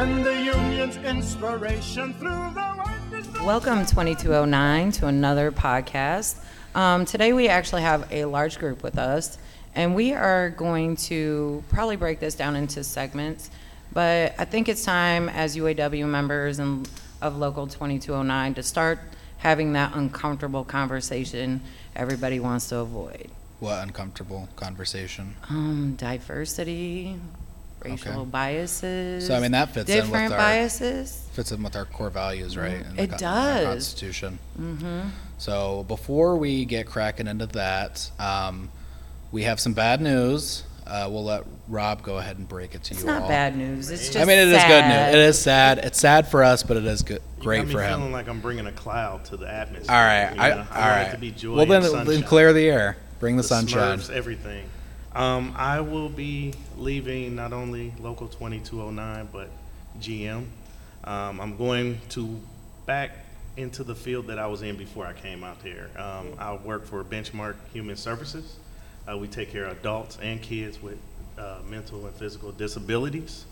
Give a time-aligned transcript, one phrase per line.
[0.00, 3.42] when the union's inspiration through the.
[3.44, 6.42] Welcome 2209 to another podcast.
[6.74, 9.36] Um, today we actually have a large group with us,
[9.74, 13.50] and we are going to probably break this down into segments.
[13.92, 16.88] But I think it's time as UAW members and
[17.20, 19.00] of Local 2209 to start
[19.36, 21.60] having that uncomfortable conversation
[21.94, 23.30] everybody wants to avoid.
[23.58, 25.36] What uncomfortable conversation?
[25.50, 27.20] Um, diversity,
[27.82, 28.30] racial Okay.
[28.30, 29.26] biases.
[29.26, 31.22] So, I mean, that fits in with different our- biases.
[31.32, 32.72] Fits in with our core values, right?
[32.86, 33.64] in the It con- in does.
[33.66, 34.38] Constitution.
[34.60, 35.00] Mm-hmm.
[35.38, 38.70] So before we get cracking into that, um,
[39.32, 40.64] we have some bad news.
[40.86, 42.96] Uh, we'll let Rob go ahead and break it to you.
[42.96, 43.28] It's you not all.
[43.28, 43.90] bad news.
[43.90, 45.14] It's just I mean, it is good news.
[45.14, 45.78] It is sad.
[45.78, 47.94] It's sad for us, but it is good, You great got me for him.
[47.98, 49.94] feeling like I'm bringing a cloud to the atmosphere.
[49.94, 50.54] All right, you I, know?
[50.56, 51.02] all want right.
[51.02, 52.22] it to be joy well, then, and then sunshine.
[52.24, 52.96] clear the air.
[53.20, 53.98] Bring the, The sunshine.
[54.00, 54.64] Smurfs, everything.
[55.14, 59.48] Um, I will be leaving not only Local 2209, but
[59.98, 60.46] GM.
[61.02, 62.40] Um, I'm going to
[62.86, 63.10] back
[63.56, 65.90] into the field that I was in before I came out here.
[65.96, 68.56] Um, I work for Benchmark Human Services.
[69.10, 70.98] Uh, we take care of adults and kids with
[71.38, 73.46] uh, mental and physical disabilities.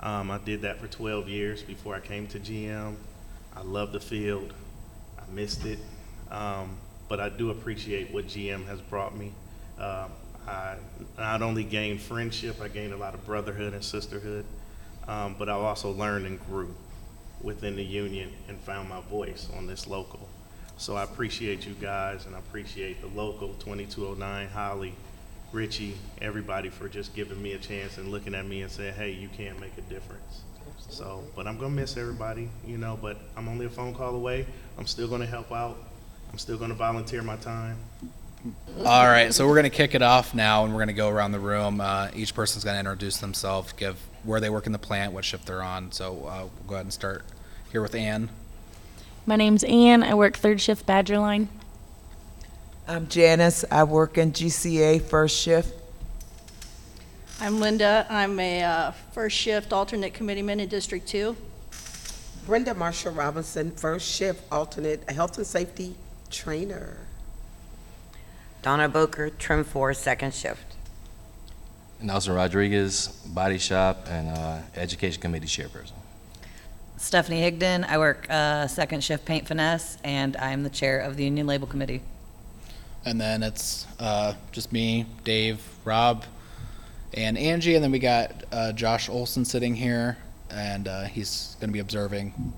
[0.00, 2.96] Um, I did that for 12 years before I came to GM.
[3.54, 4.52] I love the field.
[5.18, 5.78] I missed it.
[6.30, 6.76] Um,
[7.08, 9.32] but I do appreciate what GM has brought me.
[9.78, 10.10] Um,
[10.46, 10.76] I
[11.18, 14.44] not only gained friendship, I gained a lot of brotherhood and sisterhood,
[15.08, 16.74] um, but I also learned and grew
[17.40, 20.28] within the union and found my voice on this local.
[20.78, 24.94] So I appreciate you guys and I appreciate the local 2209, Holly,
[25.52, 29.10] Richie, everybody for just giving me a chance and looking at me and saying, hey,
[29.12, 30.42] you can make a difference.
[30.88, 34.46] So, but I'm gonna miss everybody, you know, but I'm only a phone call away.
[34.78, 35.78] I'm still gonna help out.
[36.30, 37.78] I'm still gonna volunteer my time.
[38.78, 41.08] All right, so we're going to kick it off now, and we're going to go
[41.08, 41.80] around the room.
[41.80, 45.24] Uh, each person's going to introduce themselves, give where they work in the plant, what
[45.24, 45.92] shift they're on.
[45.92, 47.24] So uh, we'll go ahead and start
[47.72, 48.28] here with Ann.
[49.24, 50.02] My name's Ann.
[50.02, 51.48] I work third shift Badger Line.
[52.86, 53.64] I'm Janice.
[53.70, 55.74] I work in GCA first shift.
[57.40, 58.06] I'm Linda.
[58.08, 61.36] I'm a uh, first shift alternate committeeman in District 2.
[62.46, 65.96] Brenda Marshall Robinson, first shift alternate health and safety
[66.30, 67.05] trainer.
[68.66, 70.74] Donna Boker, trim four, second shift.
[72.00, 75.92] Nelson Rodriguez, Body Shop, and uh, Education Committee Chairperson.
[76.96, 77.88] Stephanie Higdon.
[77.88, 81.68] I work uh, second shift paint finesse, and I'm the chair of the Union Label
[81.68, 82.02] Committee.
[83.04, 86.24] And then it's uh, just me, Dave, Rob,
[87.14, 87.76] and Angie.
[87.76, 90.18] And then we got uh, Josh Olson sitting here,
[90.50, 92.52] and uh, he's going to be observing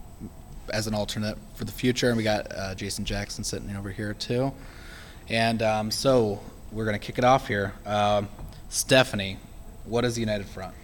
[0.72, 2.08] as an alternate for the future.
[2.08, 4.54] And we got uh, Jason Jackson sitting over here, too.
[5.30, 6.40] And um, so
[6.72, 7.74] we're going to kick it off here.
[7.84, 8.28] Um,
[8.70, 9.38] Stephanie,
[9.84, 10.74] what is the United Front?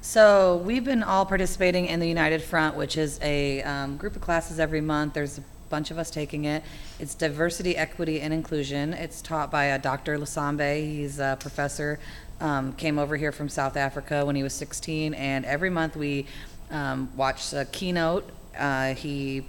[0.00, 4.22] So we've been all participating in the United Front, which is a um, group of
[4.22, 5.14] classes every month.
[5.14, 6.62] There's a bunch of us taking it.
[6.98, 8.94] It's diversity, equity, and inclusion.
[8.94, 10.18] It's taught by uh, Dr.
[10.18, 10.80] Lasambe.
[10.80, 11.98] He's a professor.
[12.40, 16.26] Um, came over here from South Africa when he was 16, and every month we
[16.70, 18.30] um, watch a keynote.
[18.56, 19.44] Uh, he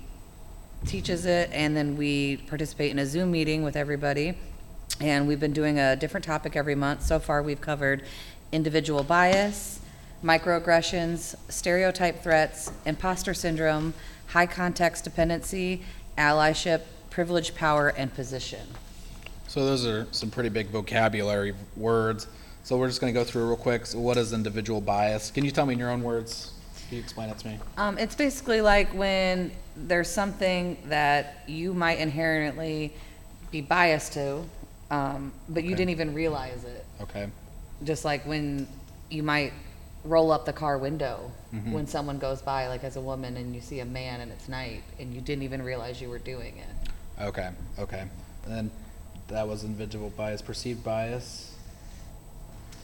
[0.85, 4.37] teaches it, and then we participate in a Zoom meeting with everybody.
[5.01, 7.03] And we've been doing a different topic every month.
[7.03, 8.03] So far, we've covered
[8.51, 9.79] individual bias,
[10.23, 13.93] microaggressions, stereotype threats, imposter syndrome,
[14.27, 15.83] high context dependency,
[16.17, 18.67] allyship, privilege, power, and position.
[19.47, 22.27] So those are some pretty big vocabulary words.
[22.63, 23.85] So we're just going to go through real quick.
[23.85, 25.31] So what is individual bias?
[25.31, 26.53] Can you tell me in your own words?
[26.89, 27.59] Can you explain it to me?
[27.77, 32.91] Um, it's basically like when there's something that you might inherently
[33.51, 34.43] be biased to,
[34.89, 35.77] um, but you Okay.
[35.77, 36.83] didn't even realize it.
[37.01, 37.29] Okay.
[37.83, 38.67] Just like when
[39.11, 39.53] you might
[40.03, 41.73] roll up the car window Mhm.
[41.73, 44.49] when someone goes by, like as a woman, and you see a man and it's
[44.49, 47.23] night, and you didn't even realize you were doing it.
[47.23, 47.49] Okay.
[47.77, 48.01] Okay.
[48.45, 48.71] And then
[49.27, 51.48] that was individual bias, perceived bias.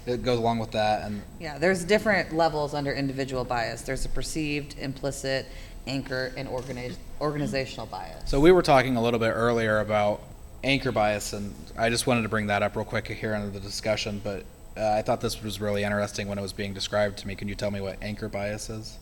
[0.06, 3.82] It goes along with that, and Yeah, there's different levels under individual bias.
[3.82, 5.48] There's a perceived, implicit,
[5.88, 8.30] anchor, and organi- organizational bias.
[8.30, 10.22] so we were talking a little bit earlier about
[10.64, 13.60] anchor bias, and I just wanted to bring that up real quick here into the
[13.60, 14.22] discussion.
[14.24, 14.46] But
[14.78, 17.36] uh, I thought this was really interesting when it was being described to me.
[17.36, 19.00] Can you tell me what anchor bias is?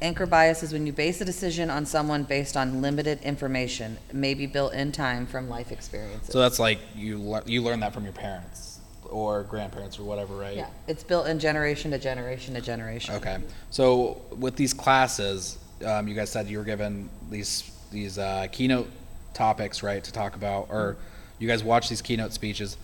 [0.00, 4.46] Anchor bias is when you base a decision on someone based on limited information, maybe
[4.46, 6.32] built in time from life experiences.
[6.32, 8.67] So that's like you lear- you learn that from your parents
[9.08, 10.56] or grandparents or whatever, right?
[10.56, 13.14] yeah, it's built in generation to generation to generation.
[13.14, 13.38] Okay.
[13.70, 18.90] So with these classes, um, you guys said you were given these these uh, keynote
[19.34, 20.96] topics, right, to talk about, or
[21.38, 22.76] you guys watch these keynote speeches,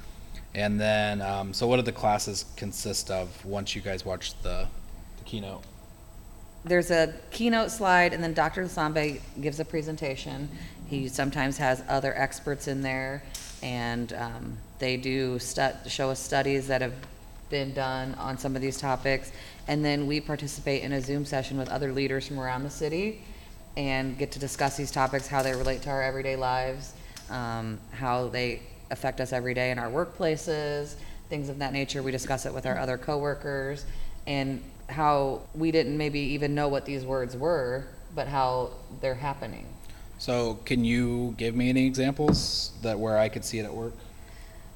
[0.54, 4.66] and then so what do the classes consist of once you guys watch the,
[5.18, 5.62] the keynote?
[6.64, 8.64] there's a keynote slide, and then Dr.
[8.64, 10.48] Lasambe gives a presentation.
[10.86, 13.22] He sometimes has other experts in there,
[13.64, 16.93] and um, they do stu- show us studies that have
[17.49, 19.32] been done on some of these topics.
[19.66, 23.22] And then we participate in a Zoom session with other leaders from around the city
[23.76, 26.93] and get to discuss these topics, how they relate to our everyday lives,
[27.31, 30.96] um, how they affect us every day in our workplaces,
[31.31, 32.02] things of that nature.
[32.02, 33.87] We discuss it with our other coworkers,
[34.26, 39.67] and how we didn't maybe even know what these words were, but how they're happening.
[40.19, 43.93] So, can you give me any examples that where I could see it at work?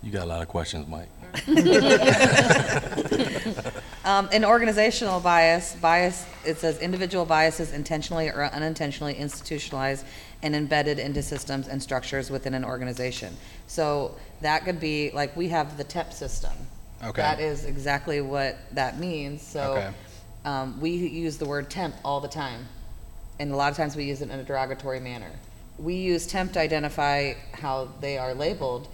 [0.03, 1.09] You got a lot of questions, Mike.
[4.09, 10.07] Um, an organizational bias, bias, it says individual biases intentionally or unintentionally institutionalized
[10.43, 13.37] and embedded into systems and structures within an organization.
[13.67, 16.53] So that could be, like, we have the TEP system.
[17.05, 17.21] Okay.
[17.21, 19.91] That is exactly what that means, so, Okay.
[20.47, 22.67] um, we use the word temp all the time.
[23.39, 25.31] And a lot of times we use it in a derogatory manner.
[25.79, 28.89] We use temp to identify how they are labeled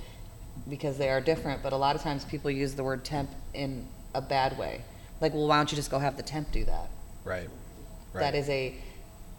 [0.69, 3.87] because they are different, but a lot of times people use the word temp in
[4.15, 4.83] a bad way.
[5.21, 6.91] Like, well, why don't you just go have the temp do that?
[7.25, 7.49] Right.
[8.13, 8.35] That Right.
[8.35, 8.75] is a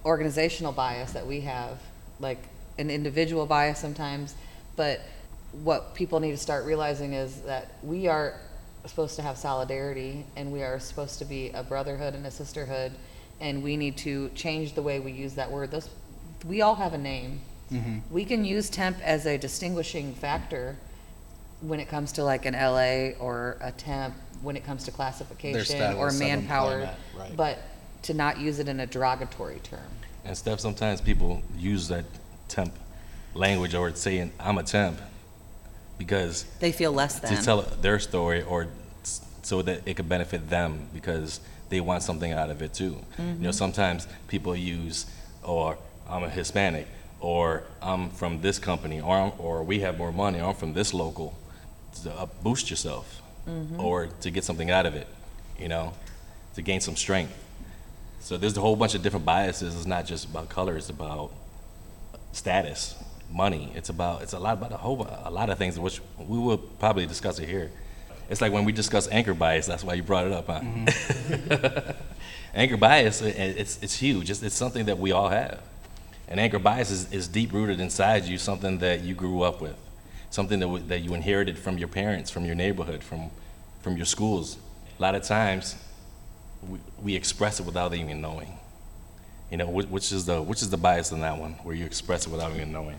[0.04, 1.80] organizational bias that we have,
[2.20, 2.40] like
[2.78, 4.36] an individual bias sometimes.
[4.76, 5.02] But
[5.64, 8.40] what people need to start realizing is that we are
[8.86, 12.92] supposed to have solidarity and we are supposed to be a brotherhood and a sisterhood.
[13.40, 15.72] And we need to change the way we use that word.
[15.72, 15.90] Those,
[16.46, 17.42] we all have a name.
[18.10, 20.78] We can use temp as a distinguishing factor
[21.62, 25.96] when it comes to like an LA or a temp, when it comes to classification
[25.96, 26.90] or manpower.
[27.18, 27.36] right.
[27.36, 27.60] But
[28.04, 29.82] to not use it in a derogatory term.
[30.24, 32.06] And Steph, sometimes people use that
[32.48, 32.74] temp
[33.34, 35.00] language or saying, I'm a temp,
[35.98, 38.68] because They feel less than to tell their story or
[39.42, 42.98] so that it could benefit them because they want something out of it too.
[43.18, 45.06] You know, sometimes people use,
[45.44, 45.78] or
[46.10, 46.88] I'm a Hispanic,
[47.20, 50.74] or I'm from this company, or, I'm- or we have more money, or I'm from
[50.74, 51.38] this local,
[52.04, 53.22] to uh, boost yourself,
[53.78, 55.08] or to get something out of it,
[55.60, 55.94] you know,
[56.56, 57.34] to gain some strength.
[58.20, 59.76] So there's a whole bunch of different biases.
[59.76, 60.76] It's not just about color.
[60.78, 61.32] It's about
[62.32, 62.96] status,
[63.32, 63.72] money.
[63.76, 66.58] It's about it's a lot about a whole a lot of things which we will
[66.58, 67.72] probably discuss it here.
[68.30, 69.66] It's like when we discuss anchor bias.
[69.66, 70.62] That's why you brought it up, huh?
[70.62, 71.92] Mm-hmm.
[72.56, 74.30] anchor bias, it's, it's huge.
[74.30, 75.62] It's, it's something that we all have.
[76.28, 78.38] And anchor bias is, is deep rooted inside you.
[78.38, 79.76] Something that you grew up with.
[80.32, 83.30] Something that w- that you inherited from your parents, from your neighborhood, from
[83.82, 84.58] from your schools.
[84.98, 85.76] A lot of times,
[86.68, 88.58] we, we express it without even knowing.
[89.52, 91.86] You know, which, which is the which is the bias in that one, where you
[91.86, 92.98] express it without even knowing?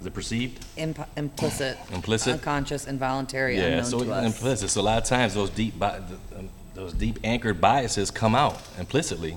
[0.00, 0.64] Is it perceived?
[0.76, 1.76] Imp- implicit.
[1.92, 2.32] Implicit?
[2.34, 4.24] Unconscious, involuntary, yeah, unknown so to us.
[4.34, 4.70] implicit.
[4.70, 8.34] So a lot of times those deep bi- th- um, those deep anchored biases come
[8.34, 9.36] out implicitly,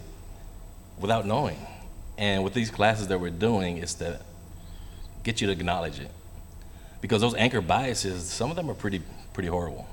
[0.99, 1.57] without knowing.
[2.17, 4.19] And with these classes that we're doing, is to
[5.23, 6.11] get you to acknowledge it,
[7.01, 9.01] because those anchor biases, some of them are pretty
[9.33, 9.87] pretty horrible.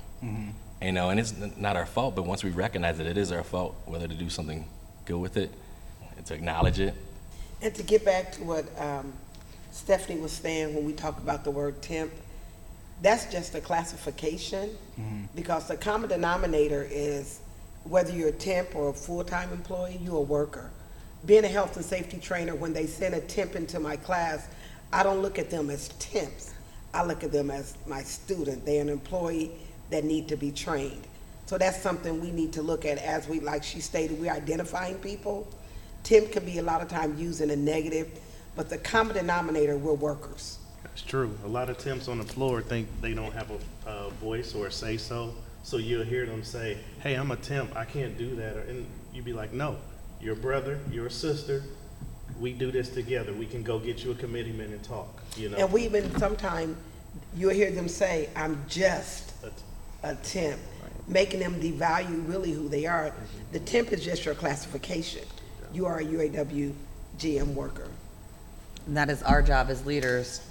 [0.81, 3.31] You know, and it's n- not our fault, but once we recognize that it is
[3.31, 4.65] our fault, whether to do something
[5.05, 5.51] good with it,
[6.15, 6.93] and to acknowledge it,
[7.61, 9.13] And to get back to what um,
[9.71, 12.11] Stephanie was saying when we talk about the word temp,
[13.01, 14.69] that's just a classification
[14.99, 15.25] mm-hmm.
[15.35, 17.39] because the common denominator is
[17.83, 20.69] whether you're a temp or a full-time employee, you're a worker.
[21.25, 24.47] Being a health and safety trainer, when they send a temp into my class,
[24.93, 26.53] I don't look at them as temps.
[26.93, 28.65] I look at them as my student.
[28.65, 29.51] They're an employee
[29.89, 31.07] that need to be trained.
[31.45, 34.95] So that's something we need to look at as we, like she stated, we're identifying
[34.95, 35.47] people.
[36.03, 38.09] Temp can be a lot of time used in a negative,
[38.55, 40.59] but the common denominator, we're workers.
[40.83, 41.37] That's true.
[41.45, 44.71] A lot of temps on the floor think they don't have a, voice or a
[44.71, 45.33] say so.
[45.63, 47.75] So you'll hear them say, "Hey, I'm a temp.
[47.75, 49.77] I can't do that," or, and you'd be like, "No,
[50.19, 50.79] you're brother.
[50.91, 51.63] You're sister.
[52.39, 53.33] We do this together.
[53.33, 55.57] We can go get you a committeeman and talk." You know.
[55.57, 56.75] And we even, sometime,
[57.35, 59.33] you'll hear them say, I'm just
[60.03, 60.59] a temp,
[61.07, 63.05] making them devalue really who they are.
[63.05, 63.51] Mm-hmm.
[63.51, 65.23] The temp is just your classification.
[65.73, 66.73] You are a UAW
[67.17, 67.87] GM worker.
[68.87, 70.41] And that is our job as leaders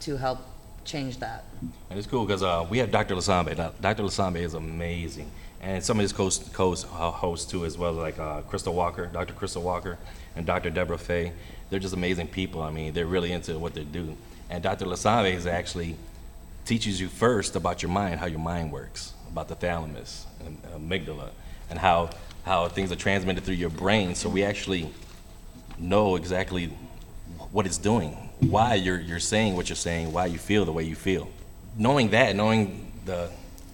[0.00, 0.38] to help
[0.84, 1.44] change that.
[1.90, 3.14] And it's cool because uh, we have Dr.
[3.14, 3.54] Lasambe.
[3.80, 4.02] Dr.
[4.02, 5.30] Lasambe is amazing.
[5.60, 9.34] And some of his co hosts hosts too, as well, like uh, Crystal Walker, Dr.
[9.34, 9.98] Crystal Walker,
[10.34, 10.70] and Dr.
[10.70, 11.32] Deborah Fay.
[11.68, 12.62] They're just amazing people.
[12.62, 14.16] I mean, they're really into what they do.
[14.48, 14.86] And Dr.
[14.86, 15.96] Lasambe is actually
[16.64, 21.30] teaches you first about your mind, how your mind works, about the thalamus and amygdala,
[21.68, 22.10] and how,
[22.44, 24.14] how things are transmitted through your brain.
[24.14, 24.88] So we actually
[25.78, 26.70] know exactly
[27.52, 30.84] what it's doing, why you're, you're saying what you're saying, why you feel the way
[30.84, 31.28] you feel.
[31.76, 33.30] Knowing that, knowing the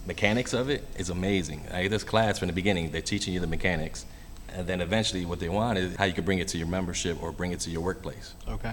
[0.06, 1.64] mechanics of it is amazing.
[1.73, 4.06] Like this class from the beginning, they're teaching you the mechanics,
[4.52, 7.23] And then eventually, what they want is how you can bring it to your membership
[7.23, 8.35] or bring it to your workplace.
[8.49, 8.73] Okay.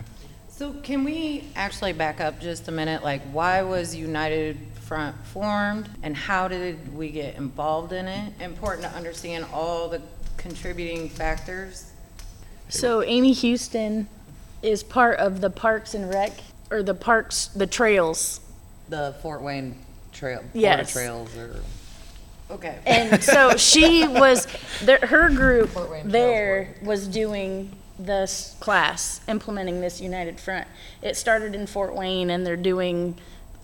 [0.49, 3.03] So can we actually back up just a minute?
[3.03, 8.33] Like, why was United Front formed and how did we get involved in it?
[8.39, 10.01] Important to understand all the
[10.37, 11.91] contributing factors.
[12.69, 14.07] So Amy Houston
[14.63, 16.31] is part of the Parks and Rec,
[16.71, 18.39] or the parks, the trails.
[18.89, 19.77] The Fort Wayne
[20.11, 20.91] Trail, Border Yes.
[20.91, 21.55] Trails or.
[22.49, 22.77] Okay.
[22.85, 24.47] And so she was,
[24.81, 30.67] there, her group Fort Wayne Trails there was doing this class, implementing this United Front.
[31.01, 33.15] It started in Fort Wayne and they're doing,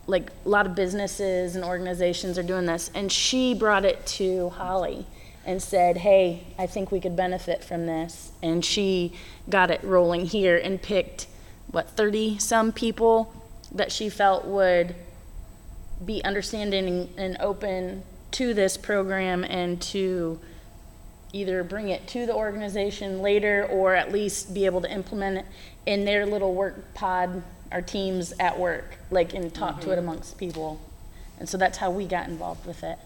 [0.08, 2.92] like, a lot of businesses and organizations are doing this.
[2.94, 5.06] And she brought it to Holly
[5.50, 8.32] and said, hey, I think we could benefit from this.
[8.44, 9.14] And she
[9.50, 11.26] got it rolling here and picked,
[11.72, 13.34] what, 30-some people
[13.72, 14.94] that she felt would
[16.06, 20.40] be understanding and open to this program and to
[21.34, 25.46] either bring it to the organization later or at least be able to implement it
[25.88, 27.42] in their little work pod
[27.72, 30.10] or teams at work, like, and talk to it mm-hmm.
[30.10, 30.80] amongst people.
[31.40, 33.00] And so that's how we got involved with it.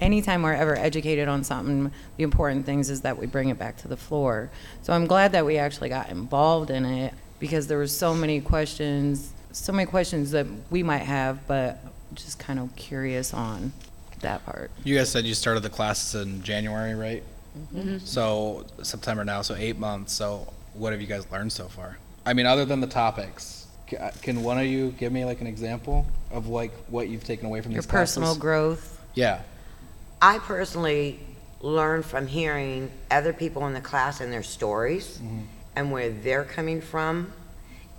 [0.00, 3.76] Anytime we're ever educated on something, the important things is that we bring it back
[3.78, 4.50] to the floor.
[4.82, 8.40] So I'm glad that we actually got involved in it because there were so many
[8.40, 11.78] questions, so many questions that we might have, but
[12.14, 13.72] just kind of curious on
[14.20, 14.70] that part.
[14.84, 17.22] You guys said you started the classes in January, right?
[17.56, 17.78] Mm-hmm.
[17.78, 17.98] Mm-hmm.
[17.98, 20.12] So September now, so eight months.
[20.12, 21.98] So what have you guys learned so far?
[22.26, 23.66] I mean, other than the topics,
[23.98, 27.46] uh, can one of you give me like an example of like what you've taken
[27.46, 28.16] away from Your these classes?
[28.16, 29.00] personal growth.
[29.14, 29.40] Yeah.
[30.20, 31.20] I personally
[31.60, 35.40] learn from hearing other people in the class and their stories mm-hmm.
[35.76, 37.32] and where they're coming from.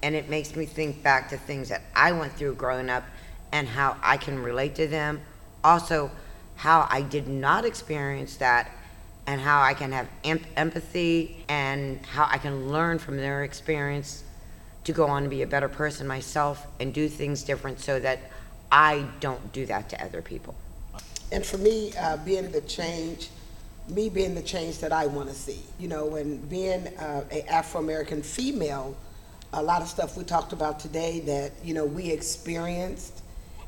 [0.02, 3.04] And it makes me think back to things that I went through growing up
[3.52, 5.22] and how I can relate to them.
[5.64, 6.10] Also,
[6.56, 8.72] how I did not experience that
[9.28, 14.24] and how I can have em- empathy and how I can learn from their experience
[14.86, 18.20] to go on and be a better person myself and do things different so that
[18.72, 20.56] I don't do that to other people.
[21.32, 23.30] And for me, uh, being the change,
[23.88, 27.44] me being the change that I want to see, you know, and being uh, a
[27.48, 28.96] Afro-American female,
[29.54, 33.22] a lot of stuff we talked about today that, you know, we experienced,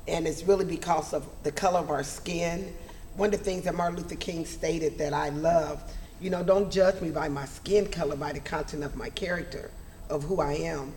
[0.07, 2.73] and it's really because of the color of our skin.
[3.15, 5.83] One of the things that Martin Luther King stated that I love,
[6.19, 9.71] you know, don't judge me by my skin color, by the content of my character,
[10.09, 10.93] of who I am.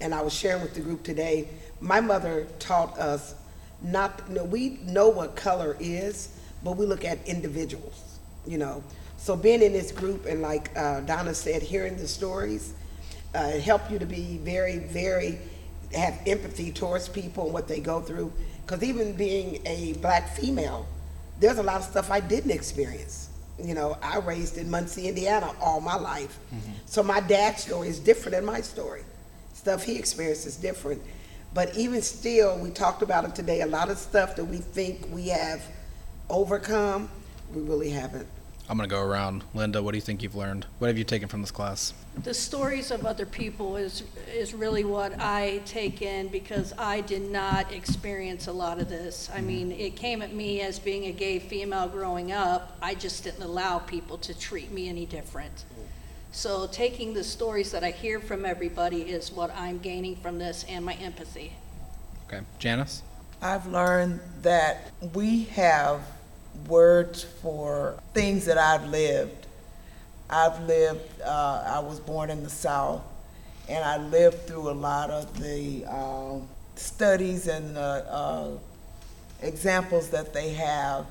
[0.00, 1.48] And I was sharing with the group today,
[1.80, 3.34] my mother taught us
[3.82, 8.82] not, you know, we know what color is, but we look at individuals, you know.
[9.16, 12.74] So being in this group and like uh, Donna said, hearing the stories,
[13.34, 15.38] uh, it helped you to be very, very,
[15.94, 18.32] have empathy towards people and what they go through.
[18.64, 20.86] Because even being a black female,
[21.40, 23.30] there's a lot of stuff I didn't experience.
[23.62, 26.38] You know, I raised in Muncie, Indiana all my life.
[26.86, 29.02] So my dad's story is different than my story.
[29.54, 31.02] Stuff he experienced is different.
[31.54, 35.08] But even still, we talked about it today, a lot of stuff that we think
[35.10, 35.62] we have
[36.28, 37.08] overcome,
[37.54, 38.26] we really haven't.
[38.70, 39.44] I'm gonna go around.
[39.54, 40.66] Linda, what do you think you've learned?
[40.78, 41.94] What have you taken from this class?
[42.22, 47.30] The stories of other people is, is really what I take in because I did
[47.30, 49.30] not experience a lot of this.
[49.32, 49.46] I mm-hmm.
[49.46, 52.76] mean, it came at me as being a gay female growing up.
[52.82, 55.64] I just didn't allow people to treat me any different.
[56.32, 60.64] So taking the stories that I hear from everybody is what I'm gaining from this
[60.68, 61.52] and my empathy.
[62.26, 63.02] Okay, Janice.
[63.40, 66.02] I've learned that we have
[66.66, 69.46] words for things that I've lived.
[70.28, 73.02] I've lived, uh, I was born in the South,
[73.68, 76.38] and I lived through a lot of the uh,
[76.76, 78.50] studies and uh, uh,
[79.42, 81.06] examples that they have.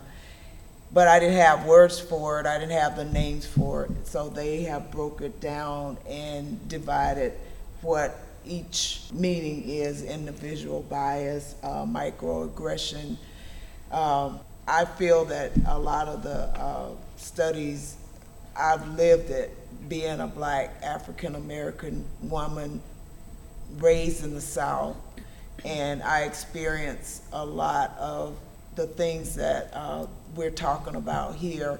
[0.94, 4.08] But I didn't have words for it, I didn't have the names for it.
[4.08, 7.34] So they have broke it down and divided
[7.82, 13.18] what each meaning is individual bias, uh, microaggression.
[13.92, 17.96] Um, I feel that a lot of the uh, studies,
[18.56, 19.56] I've lived it,
[19.90, 22.82] being a black African American woman
[23.78, 24.98] raised in the South,
[25.64, 28.38] and I experienced a lot of
[28.76, 31.80] the things that uh, we're talking about here.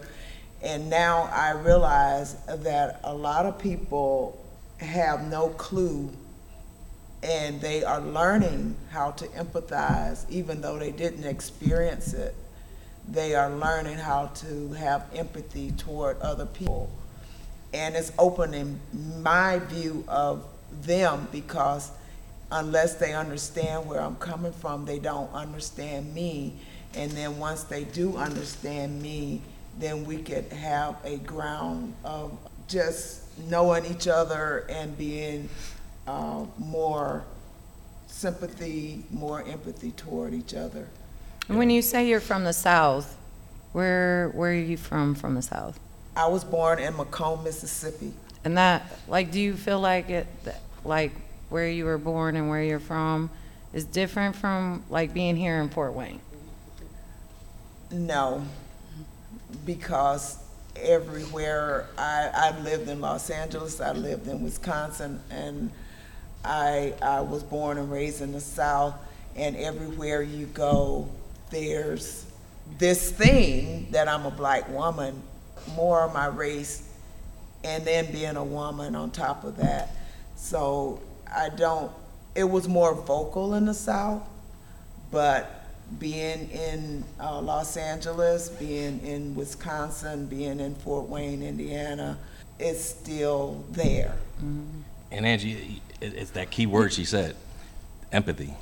[0.62, 4.44] And now I realize that a lot of people
[4.78, 6.12] have no clue
[7.24, 12.36] and they are learning how to empathize even though they didn't experience it.
[13.08, 16.90] They are learning how to have empathy toward other people.
[17.74, 18.80] And it's opening
[19.22, 20.46] my view of
[20.82, 21.92] them because
[22.52, 26.54] unless they understand where I'm coming from, they don't understand me.
[26.98, 29.42] And then once they do understand me,
[29.80, 32.36] then we could have a ground of
[32.68, 35.48] just knowing each other and being
[36.08, 37.24] uh, more
[38.08, 40.88] sympathy, more empathy toward each other.
[41.48, 43.16] And when you say you're from the South,
[43.74, 45.80] where where are you from from the South?
[46.16, 48.12] I was born in McComb, Mississippi.
[48.44, 50.26] And that, like, do you feel like it,
[50.84, 51.12] like,
[51.50, 53.30] where you were born and where you're from
[53.72, 56.20] is different from, like, being here in Fort Wayne?
[57.92, 58.44] No,
[59.66, 60.38] because
[60.76, 65.72] everywhere I, I lived in Los Angeles, I lived in Wisconsin, and
[66.44, 68.94] I, I was born and raised in the South.
[69.36, 71.08] And everywhere you go,
[71.50, 72.26] there's
[72.78, 75.22] this thing that I'm a black woman,
[75.76, 76.90] more of my race,
[77.64, 79.96] and then being a woman on top of that.
[80.36, 81.02] So
[81.34, 81.92] I don't,
[82.36, 84.28] it was more vocal in the South,
[85.12, 85.67] but
[86.00, 92.18] being in uh, Los Angeles, being in Wisconsin, being in Fort Wayne, Indiana,
[92.60, 94.16] it's still there.
[95.12, 97.36] And Angie, it's that key word she said,
[98.12, 98.54] empathy.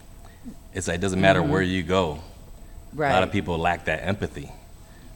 [0.73, 2.19] It's like, it doesn't matter where you go.
[2.95, 4.51] A lot of people lack that empathy.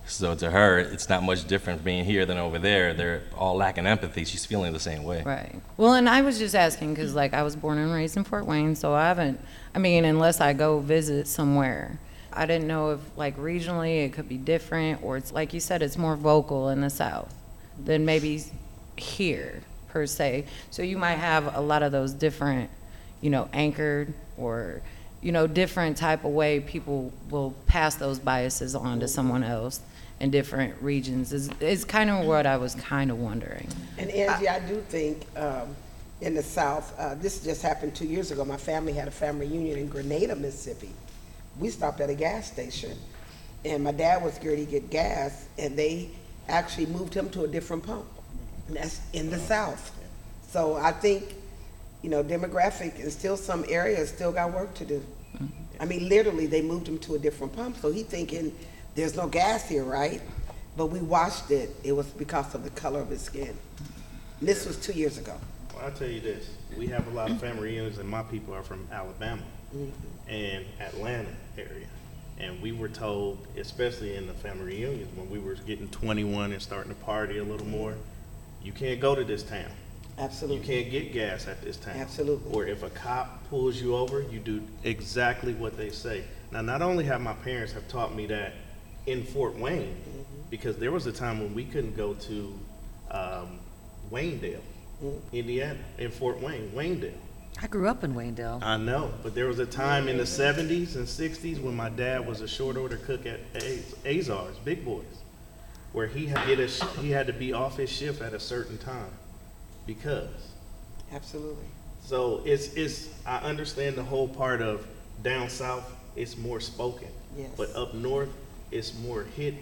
[0.10, 2.94] So to her, it's not much different being here than over there.
[2.94, 4.26] They're all lacking empathy.
[4.26, 5.22] She's feeling the same way.
[5.24, 5.56] Right.
[5.78, 8.46] Well, and I was just asking because, like, I was born and raised in Fort
[8.46, 9.40] Wayne, so I haven't,
[9.76, 12.00] I mean, unless I go visit somewhere.
[12.34, 15.82] I didn't know if, like, regionally it could be different, or it's, like you said,
[15.82, 17.34] it's more vocal in the South
[17.84, 18.44] than maybe
[18.98, 20.46] here, per se.
[20.72, 22.70] So you might have a lot of those different,
[23.22, 24.82] you know, anchored or,
[25.22, 29.82] you know, different type of way people will pass those biases on to someone else
[30.20, 33.68] in different regions is, is kind of what I was kind of wondering.
[33.98, 35.76] And Angie, I do think, um,
[36.22, 38.44] in the South, uh, this just happened two years ago.
[38.44, 40.90] My family had a family reunion in Grenada, Mississippi.
[41.58, 42.98] We stopped at a gas station,
[43.64, 46.10] and my dad was scared he'd get gas, and they
[46.50, 48.06] actually moved him to a different pump.
[48.68, 49.92] And that's in the South.
[50.50, 51.36] So I think,
[52.02, 55.04] you know, demographic and still some areas still got work to do.
[55.80, 58.54] I mean, literally, they moved him to a different pump, so he thinking,
[58.96, 60.22] there's no gas here, right?
[60.78, 63.56] But we watched it, it was because of the color of his skin.
[64.42, 65.36] This was two years ago.
[65.74, 68.54] Well, I'll tell you this, we have a lot of family reunions and my people
[68.54, 69.42] are from Alabama
[69.76, 69.90] mm-hmm.
[70.30, 71.88] and Atlanta area.
[72.40, 76.62] And we were told, especially in the family reunions, when we were getting twenty-one and
[76.62, 77.96] starting to party a little more,
[78.64, 79.70] you can't go to this town.
[80.18, 80.66] You Absolutely.
[80.66, 81.98] can't get gas at this town.
[81.98, 82.54] Absolutely.
[82.54, 86.24] Or if a cop pulls you over, you do exactly what they say.
[86.52, 88.54] Now, not only have my parents have taught me that
[89.10, 89.96] in Fort Wayne,
[90.50, 92.60] because there was a time when we couldn't go to
[93.12, 93.60] um,
[94.12, 94.62] Waynedale,
[95.34, 97.14] Indiana, in Fort Wayne, Waynedale.
[97.62, 98.62] I grew up in Waynedale.
[98.64, 102.26] I know, but there was a time in the seventies and sixties when my dad
[102.26, 105.04] was a short order cook at Az- Azars, Big Boys,
[105.92, 108.34] where he had to get a, sh- he had to be off his shift at
[108.34, 109.12] a certain time
[109.86, 110.30] because.
[111.12, 111.66] Absolutely.
[112.06, 114.86] So it's it's I understand the whole part of
[115.24, 117.50] down south it's more spoken, Yes.
[117.58, 118.30] but up north
[118.72, 119.56] it's more hit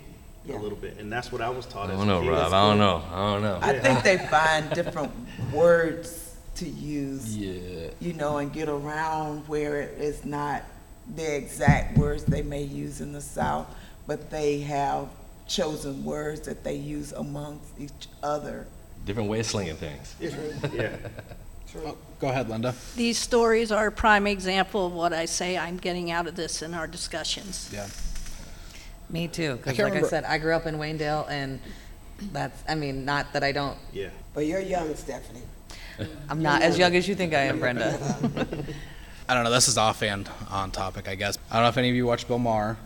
[0.45, 0.57] Yeah.
[0.57, 1.89] a little bit, and that's what I was taught.
[1.89, 2.29] I as don't a know, kid.
[2.29, 2.53] Rob.
[2.53, 3.03] I don't know.
[3.11, 3.59] I don't know.
[3.61, 5.11] I think they find different
[5.53, 7.89] words to use, Yeah.
[7.99, 10.63] you know, and get around where it is not
[11.15, 13.67] the exact words they may use in the South,
[14.07, 15.07] but they have
[15.47, 18.67] chosen words that they use amongst each other.
[19.05, 20.15] Different way of slinging things.
[20.19, 20.95] Yeah.
[21.85, 22.73] Oh, Go ahead, Linda.
[22.95, 26.61] These stories are a prime example of what I say I'm getting out of this
[26.63, 27.69] in our discussions.
[27.71, 27.85] Yeah.
[29.09, 31.59] Me too, because can't like remember- I said, I grew up in Waynedale, and
[32.31, 34.09] that's, I mean, not that I don't, Yeah.
[34.33, 35.41] But you're young, Stephanie.
[36.29, 37.97] I'm not as young as you think I am, Brenda.
[39.29, 39.51] I don't know.
[39.51, 41.37] This is offhand on topic, I guess.
[41.49, 42.77] I don't know if any of you watched Bill Maher,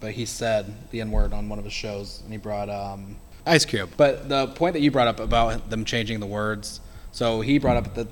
[0.00, 3.16] but he said the N word on one of his shows, and he brought um,
[3.44, 3.90] Ice Cube.
[3.96, 6.80] But the point that you brought up about them changing the words,
[7.12, 8.06] so he brought up that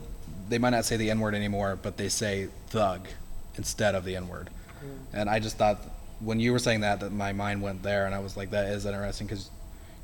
[0.48, 3.08] they might not say the N word anymore, but they say thug
[3.56, 4.50] instead of the N word.
[5.12, 5.80] And I just thought
[6.20, 8.66] when you were saying that, that my mind went there, and I was like, that
[8.66, 9.50] is interesting because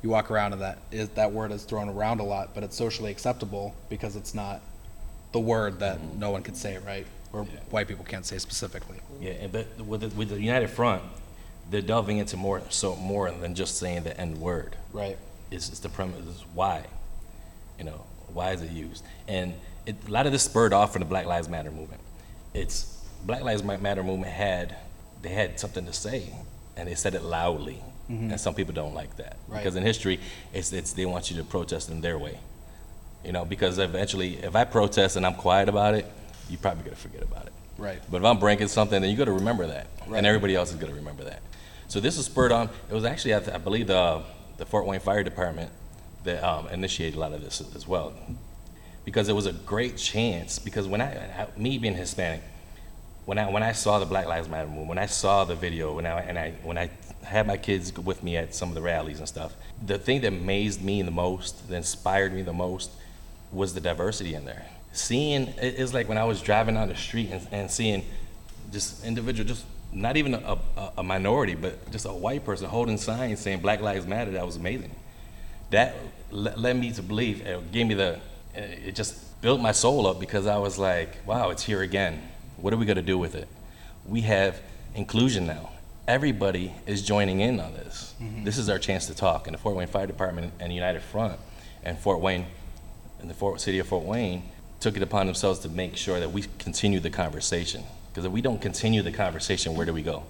[0.01, 2.75] you walk around and that is that word is thrown around a lot, but it's
[2.77, 4.61] socially acceptable because it's not
[5.31, 6.19] the word that mm-hmm.
[6.19, 7.07] no one can say, right?
[7.33, 8.99] Or white people can't say specifically.
[9.19, 11.01] Yeah, but with the, with the United Front,
[11.69, 14.75] they're delving into more so more than just saying the N word.
[14.93, 15.17] Right.
[15.51, 16.85] It's, it's the premise is why,
[17.77, 19.03] you know, why is it used?
[19.27, 22.01] And it, a lot of this spurred off from the Black Lives Matter movement.
[22.53, 24.75] It's Black Lives Matter movement had
[25.25, 26.29] they had something to say,
[26.77, 29.57] and they said it loudly, and some people don't like that Right.
[29.57, 30.19] because in history,
[30.53, 32.37] it's, it's they want you to protest in their way,
[33.23, 36.05] you know, because eventually, if I protest and I'm quiet about it,
[36.49, 37.53] you're probably gonna forget about it.
[37.79, 37.99] Right.
[38.11, 40.19] But if I'm breaking something, then you got to remember that, Right.
[40.19, 41.41] and everybody else is going to remember that.
[41.89, 42.69] So this was spurred on.
[42.89, 44.21] It was actually, I, th- I believe, the
[44.57, 45.71] the Fort Wayne Fire Department
[46.23, 48.13] that um, initiated a lot of this as well,
[49.03, 50.57] because it was a great chance.
[50.59, 51.07] Because when I,
[51.41, 52.41] I me being Hispanic,
[53.25, 55.93] when I when I saw the Black Lives Matter movement, when I saw the video,
[55.95, 56.89] when I and I when I
[57.23, 60.27] had my kids with me at some of the rallies and stuff, the thing that
[60.27, 62.91] amazed me the most, that inspired me the most,
[63.51, 64.65] was the diversity in there.
[64.93, 68.03] Seeing it- it's like when I was driving down the street and, and seeing
[68.71, 72.97] just individual, just not even a, a, a minority, but just a white person holding
[72.97, 74.31] signs saying Black Lives Matter.
[74.31, 74.91] That was amazing.
[75.71, 75.95] That
[76.31, 77.45] le- led me to believe.
[77.45, 78.19] It gave me the.
[78.53, 82.21] It just built my soul up because I was like, wow, it's here again.
[82.57, 83.47] What are we going to do with it?
[84.05, 84.59] We have
[84.93, 85.71] inclusion now.
[86.07, 88.13] Everybody is joining in on this.
[88.21, 88.43] Mm-hmm.
[88.43, 89.47] This is our chance to talk.
[89.47, 91.39] And the Fort Wayne Fire Department and United Front
[91.83, 92.45] and Fort Wayne
[93.19, 94.43] and the Fort, city of Fort Wayne
[94.79, 97.83] took it upon themselves to make sure that we continue the conversation.
[98.09, 100.23] Because if we don't continue the conversation, where do we go?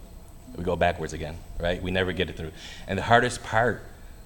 [0.56, 1.82] We go backwards again, right?
[1.82, 2.52] We never get it through.
[2.88, 3.84] And the hardest part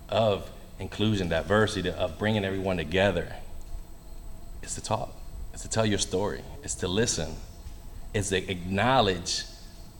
[0.07, 3.35] of inclusion, diversity, of bringing everyone together
[4.61, 5.13] is to talk.
[5.53, 6.41] is to tell your story.
[6.63, 7.35] is to listen.
[8.13, 9.43] It's to acknowledge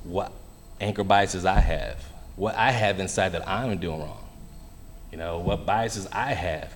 [0.04, 0.32] what
[0.82, 1.98] anchor biases I have,
[2.36, 4.24] what I have inside that I'm doing wrong.
[5.12, 6.74] You know, what biases I have,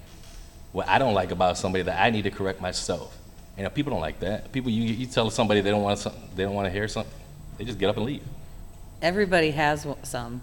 [0.72, 3.18] what I don't like about somebody that I need to correct myself.
[3.58, 4.52] You know, people don't like that.
[4.52, 7.14] People, you, you tell somebody they don't want some, they don't want to hear something,
[7.58, 8.24] they just get up and leave.
[9.02, 10.42] Everybody has some.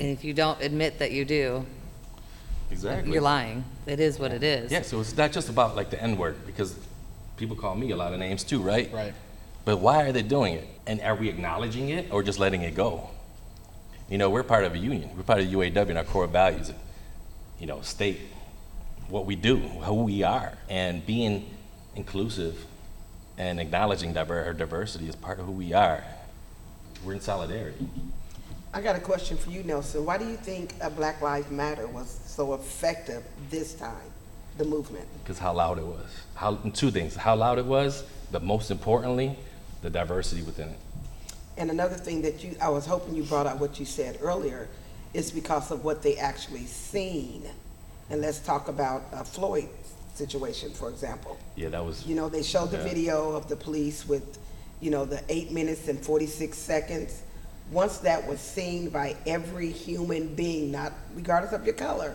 [0.00, 1.64] And if you don't admit that you do,
[2.70, 3.12] Exactly.
[3.12, 3.64] you're lying.
[3.86, 4.72] It is what it is.
[4.72, 6.74] Yeah, so it's not just about like the N word because
[7.36, 8.92] people call me a lot of names too, right?
[8.92, 9.14] Right.
[9.64, 10.68] But why are they doing it?
[10.86, 13.08] And are we acknowledging it or just letting it go?
[14.08, 15.10] You know, we're part of a union.
[15.16, 16.72] We're part of the UAW and our core values,
[17.60, 18.20] you know, state
[19.08, 21.48] what we do, who we are, and being
[21.94, 22.66] inclusive
[23.38, 26.02] and acknowledging diver- diversity is part of who we are.
[27.04, 27.86] We're in solidarity.
[28.74, 30.04] I got a question for you, Nelson.
[30.04, 34.10] Why do you think Black Lives Matter was so effective this time,
[34.56, 35.06] the movement?
[35.22, 36.06] because how loud it was.
[36.34, 39.36] How two things: how loud it was, but most importantly,
[39.82, 40.78] the diversity within it.
[41.58, 44.68] And another thing that you, I was hoping you brought out what you said earlier,
[45.12, 47.44] is because of what they actually seen.
[48.08, 49.68] And let's talk about uh, Floyd's
[50.14, 51.38] situation, for example.
[51.56, 52.06] Yeah, that was.
[52.06, 52.84] You know, they showed the Yeah.
[52.84, 54.38] video of the police with,
[54.80, 57.22] you know, the eight minutes and forty-six seconds.
[57.70, 62.14] Once that was seen by every human being, not regardless of your color,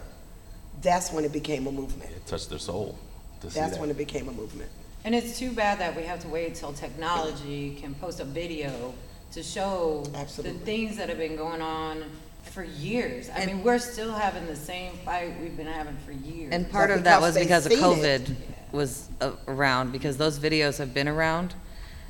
[0.81, 2.11] that's when it became a movement.
[2.11, 2.97] It touched their soul.
[3.41, 3.81] To see That's that.
[3.81, 4.71] when it became a movement.
[5.07, 8.93] And it's too bad that we have to wait till technology can post a video
[9.31, 10.59] to show Absolutely.
[10.59, 12.03] the things that have been going on
[12.51, 13.29] for years.
[13.33, 16.51] I mean, we're still having the same fight we've been having for years.
[16.51, 18.21] And part of that because was they because of seen it.
[18.23, 18.35] COVID
[18.73, 19.07] was
[19.47, 21.55] around, because those videos have been around.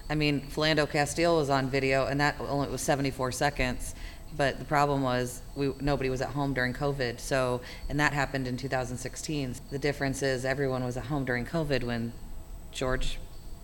[0.10, 3.94] I mean, Philando Castile was on video, and that only was 74 seconds.
[4.36, 8.48] But the problem was, we, nobody was at home during COVID, so, and that happened
[8.48, 9.54] in 2016.
[9.70, 12.12] The difference is, everyone was at home during COVID when
[12.78, 13.18] George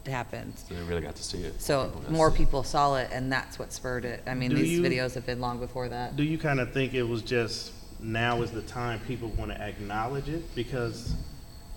[0.07, 0.53] happened.
[0.67, 1.61] So they really got to see it.
[1.61, 2.37] So got to more see it.
[2.39, 4.23] people saw it, and that's what spurred it.
[4.25, 6.15] I mean, Do these you- videos have been long before that.
[6.17, 7.71] Do you kind of think it was just
[8.01, 10.53] now is the time people want to acknowledge it?
[10.55, 11.13] Because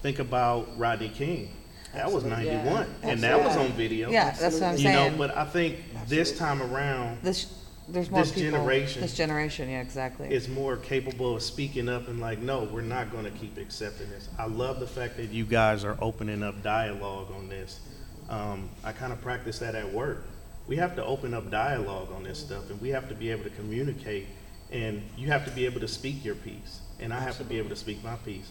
[0.03, 1.51] think about Rodney King.
[1.95, 2.55] That was Absolutely.
[2.57, 4.11] 91, and that was on video.
[4.11, 5.19] Yeah, that's what I'm You know, saying.
[5.19, 5.77] but I think
[6.09, 7.47] this time around, This,
[7.89, 8.51] there's more This people.
[8.51, 9.03] generation.
[9.03, 10.33] This generation, yeah, exactly.
[10.33, 14.11] is more capable of speaking up and like, no, we're not going to keep accepting
[14.11, 14.29] this.
[14.39, 17.81] I love the fact that you guys are opening up dialogue on this.
[18.29, 20.27] Um, I kind of practice that at work.
[20.67, 23.45] We have to open up dialogue on this stuff, and we have to be able
[23.45, 24.27] to communicate.
[24.73, 27.57] And you have to be able to speak your piece, and I have to be
[27.59, 28.51] able to speak my piece,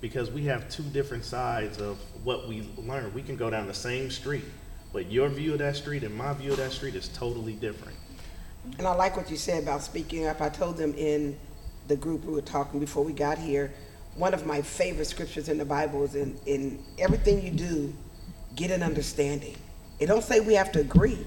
[0.00, 3.14] because we have two different sides of what we learn.
[3.14, 4.44] We can go down the same street,
[4.92, 7.96] but your view of that street and my view of that street is totally different.
[8.78, 10.40] And I like what you said about speaking up.
[10.40, 11.38] I told them in
[11.88, 13.72] the group we were talking before we got here,
[14.14, 17.92] one of my favorite scriptures in the Bible is in, in everything you do,
[18.54, 19.56] get an understanding.
[19.98, 21.18] It don't say we have to agree.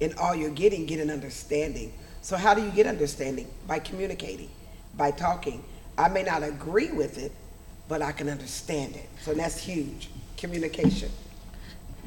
[0.00, 1.92] In all you're getting, get an understanding.
[2.22, 3.48] So how do you get understanding?
[3.66, 4.50] By communicating,
[4.96, 5.64] by talking.
[5.96, 7.32] I may not agree with it,
[7.88, 9.08] but I can understand it.
[9.22, 10.10] So that's huge.
[10.36, 11.10] Communication,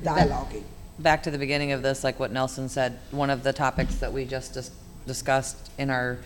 [0.04, 0.64] dialoguing.
[1.02, 4.14] Back to the beginning of this, like what Nelson said, one of the topics that
[4.14, 4.70] we just dis-
[5.08, 6.20] discussed in our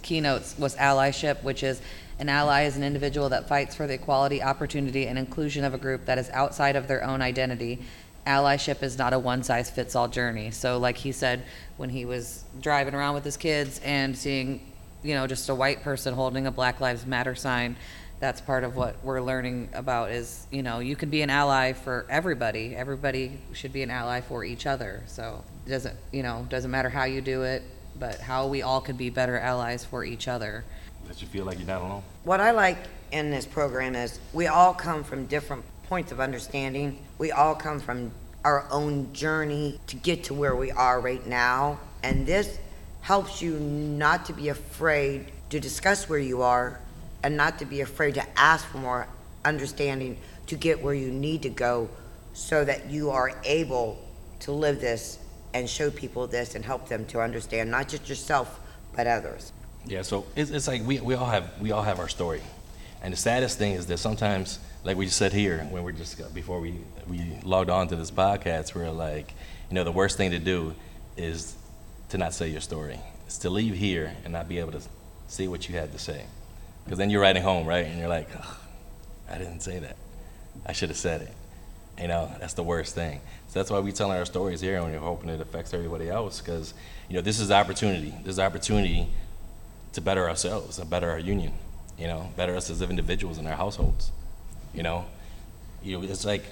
[0.00, 1.82] keynotes was allyship, which is
[2.18, 5.78] an ally is an individual that fights for the equality, opportunity, and inclusion of a
[5.78, 7.80] group that is outside of their own identity.
[8.26, 10.50] Allyship is not a one-size-fits-all journey.
[10.50, 11.44] So like he said,
[11.76, 15.82] when he was driving around with his kids and seeing, you know, just a white
[15.82, 17.76] person holding a Black Lives Matter sign,
[18.22, 21.72] that's part of what we're learning about is, you know, you can be an ally
[21.72, 22.72] for everybody.
[22.76, 25.02] Everybody should be an ally for each other.
[25.08, 27.64] So it doesn't, you know, doesn't matter how you do it,
[27.98, 30.64] but how we all could be better allies for each other.
[31.08, 32.04] let you feel like you're not alone.
[32.22, 32.78] What I like
[33.10, 37.04] in this program is we all come from different points of understanding.
[37.18, 38.12] We all come from
[38.44, 41.80] our own journey to get to where we are right now.
[42.04, 42.60] And this
[43.00, 46.78] helps you not to be afraid to discuss where you are
[47.22, 49.08] and not to be afraid to ask for more
[49.44, 51.88] understanding to get where you need to go
[52.32, 53.98] so that you are able
[54.40, 55.18] to live this
[55.54, 58.60] and show people this and help them to understand not just yourself
[58.94, 59.52] but others.
[59.86, 62.40] Yeah, so it's, it's like we, we all have we all have our story,
[63.02, 66.34] and the saddest thing is that sometimes, like we just said here when we're just
[66.34, 66.76] before we
[67.08, 69.34] we logged on to this podcast, we're like,
[69.68, 70.74] you know, the worst thing to do
[71.16, 71.56] is
[72.10, 73.00] to not say your story.
[73.26, 74.82] It's to leave here and not be able to
[75.26, 76.24] see what you had to say,
[76.84, 77.86] because then you're riding home, right?
[77.86, 78.56] And you're like, "Ugh,
[79.30, 79.96] I didn't say that.
[80.66, 81.34] I should have said it.
[82.00, 83.20] You know, that's the worst thing.
[83.48, 86.40] So that's why we telling our stories here, and we're hoping it affects everybody else,
[86.40, 86.74] because
[87.08, 88.14] you know, this is opportunity.
[88.24, 89.08] This is opportunity
[89.92, 91.52] to better ourselves and better our union,
[91.98, 94.10] you know, better us as individuals in our households,
[94.74, 95.04] you know.
[95.82, 96.44] You know, it's like,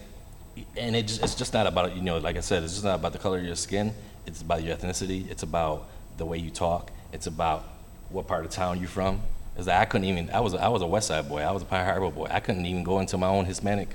[0.77, 2.97] and it just, it's just not about, you know, like I said, it's just not
[2.97, 3.95] about the color of your skin.
[4.27, 5.31] It's about your ethnicity.
[5.31, 5.89] It's about
[6.19, 6.91] the way you talk.
[7.13, 7.65] It's about
[8.11, 9.23] what part of town you're from.
[9.57, 11.41] Is that I couldn't even, I was, I was a West Side boy.
[11.43, 12.29] I was a Pine Harbor boy.
[12.31, 13.89] I couldn't even go into my own Hispanic,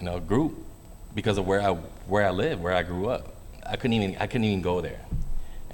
[0.00, 0.54] you know, group
[1.14, 3.34] because of where I, where I live, where I grew up.
[3.64, 5.00] I couldn't even, I couldn't even go there,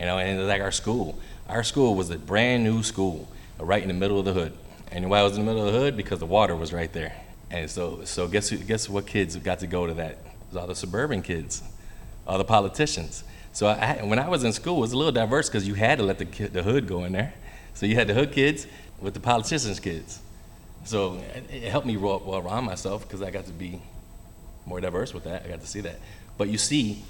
[0.00, 1.18] you know, and like our school.
[1.48, 4.52] Our school was a brand new school, right in the middle of the hood.
[4.90, 5.96] And why it was in the middle of the hood?
[5.96, 7.14] Because the water was right there.
[7.50, 10.12] And so, so guess who, guess what kids got to go to that?
[10.12, 11.62] It was all the suburban kids,
[12.26, 13.24] all the politicians.
[13.52, 15.74] So I, I- when I was in school, it was a little diverse because you
[15.74, 17.34] had to let the kid, the hood go in there.
[17.74, 18.66] So you had the hood kids
[19.00, 20.20] with the politicians' kids.
[20.84, 23.80] So it, helped me well around myself because I got to be
[24.66, 25.44] more diverse with that.
[25.44, 25.98] I got to see that.
[26.38, 27.02] But you see,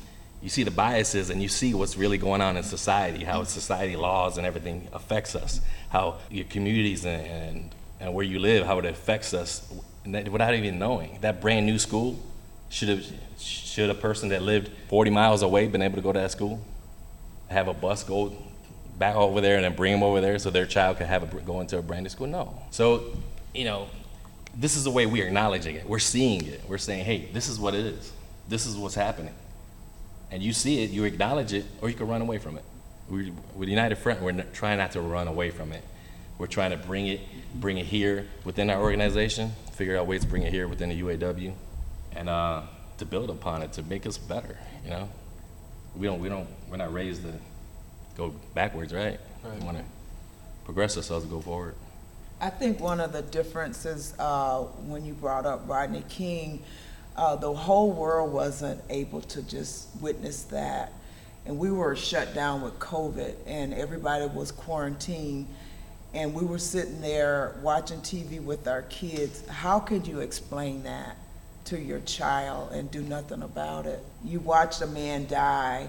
[0.43, 3.97] you see the biases and you see what's really going on in society, how society
[3.97, 7.71] laws and everything affects us, how your communities and,
[8.01, 9.73] and, where you live, how it affects us
[10.05, 11.19] without even knowing.
[11.21, 12.19] That brand new school,
[12.69, 13.07] should have,
[13.39, 16.61] should a person that lived 40 miles away been able to go to that school?
[17.49, 18.37] Have a bus go
[19.03, 21.41] back over there and then bring them over there so their child can have a,
[21.41, 22.29] go into a brand new school?
[22.29, 22.57] No.
[22.71, 23.03] So,
[23.53, 23.89] you know,
[24.57, 25.89] this is the way we're acknowledging it.
[25.89, 26.63] We're seeing it.
[26.69, 28.13] We're saying, hey, this is what it is.
[28.49, 29.35] This is what's happening.
[30.31, 32.63] And you see it, you acknowledge it, or you can run away from it.
[33.11, 35.83] We, with United Front, we're trying not to run away from it.
[36.39, 37.21] We're trying to bring it,
[37.57, 41.03] bring it here within our organization, figure out ways to bring it here within the
[41.03, 41.53] UAW,
[42.15, 42.63] and uh,
[42.99, 44.57] to build upon it to make us better.
[44.85, 45.09] You know,
[45.97, 47.33] we don't, we don't, we're not raised to
[48.17, 49.19] go backwards, right?
[49.45, 49.85] We want to
[50.65, 51.75] progress ourselves and go forward.
[52.41, 56.63] I think one of the differences, uh, when you brought up Rodney King,
[57.17, 60.93] uh, the whole world wasn't able to just witness that.
[61.47, 65.47] And we were shut down with COVID and everybody was quarantined.
[66.15, 69.47] And we were sitting there watching TV with our kids.
[69.49, 71.17] How could you explain that
[71.67, 74.05] to your child and do nothing about it?
[74.25, 75.89] You watched a man die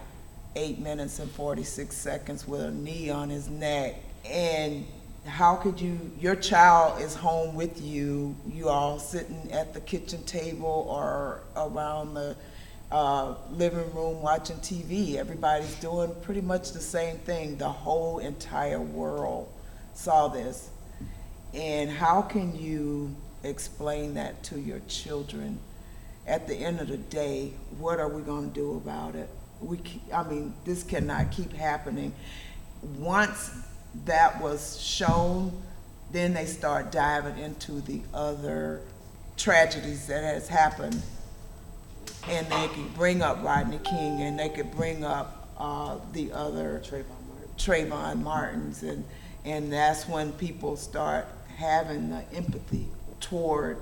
[0.55, 3.95] eight minutes and 46 seconds with a knee on his neck.
[4.25, 4.85] And
[5.25, 10.23] how could you, your child is home with you, you all sitting at the kitchen
[10.25, 12.35] table or around the
[12.91, 15.15] uh, living room watching TV.
[15.15, 17.57] Everybody's doing pretty much the same thing.
[17.57, 19.51] The whole entire world
[19.93, 20.69] saw this.
[21.53, 25.59] And how can you explain that to your children?
[26.25, 29.29] At the end of the day, what are we going to do about it?
[29.63, 29.79] We,
[30.13, 32.13] I mean, this cannot keep happening.
[32.97, 33.51] Once
[34.05, 35.51] that was shown,
[36.11, 38.81] then they start diving into the other
[39.37, 41.01] tragedies that has happened.
[42.29, 46.81] And they could bring up Rodney King and they could bring up, uh, the other.
[47.57, 49.03] Trayvon Martins and,
[49.45, 52.87] and that's when people start having the empathy
[53.19, 53.77] toward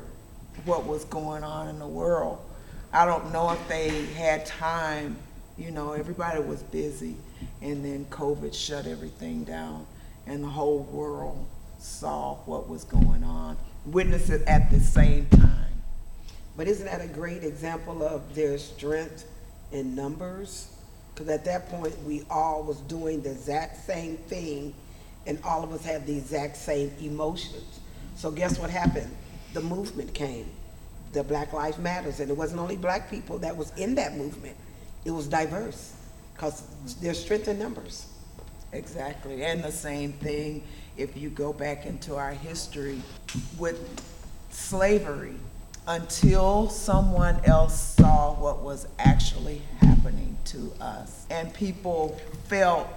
[0.65, 2.39] what was going on in the world.
[2.93, 5.15] I don't know if they had time,
[5.57, 7.15] you know, everybody was busy
[7.61, 9.85] and then COVID shut everything down
[10.27, 11.45] and the whole world
[11.79, 15.51] saw what was going on, witnessed it at the same time.
[16.55, 19.25] But isn't that a great example of their strength
[19.71, 20.69] in numbers?
[21.13, 24.73] Because at that point, we all was doing the exact same thing,
[25.25, 27.79] and all of us had the exact same emotions.
[28.15, 29.09] So guess what happened?
[29.53, 30.49] The movement came,
[31.13, 34.55] the Black Lives Matters, and it wasn't only black people that was in that movement.
[35.03, 35.93] It was diverse,
[36.33, 36.63] because
[37.01, 38.07] there's strength in numbers.
[38.73, 40.63] Exactly, and the same thing,
[40.97, 43.01] if you go back into our history
[43.57, 43.79] with
[44.51, 45.35] slavery,
[45.87, 52.87] until someone else saw what was actually happening to us, and people felt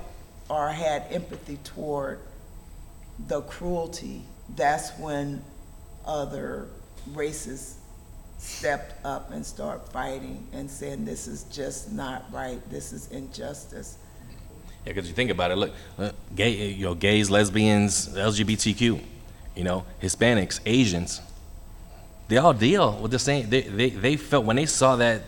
[0.51, 2.19] or had empathy toward
[3.29, 4.23] the cruelty,
[4.55, 5.43] that's when
[6.05, 6.69] other
[7.15, 7.79] races
[8.45, 13.99] stepped up and start fighting and saying, this is just not right, this is injustice.
[14.85, 19.01] Yeah, because you think about it, look, uh, gay, you know, gays, lesbians, LGBTQ,
[19.57, 21.21] you know, Hispanics, Asians,
[22.29, 23.49] they all deal with the same.
[23.49, 25.23] They, they, they felt when they saw that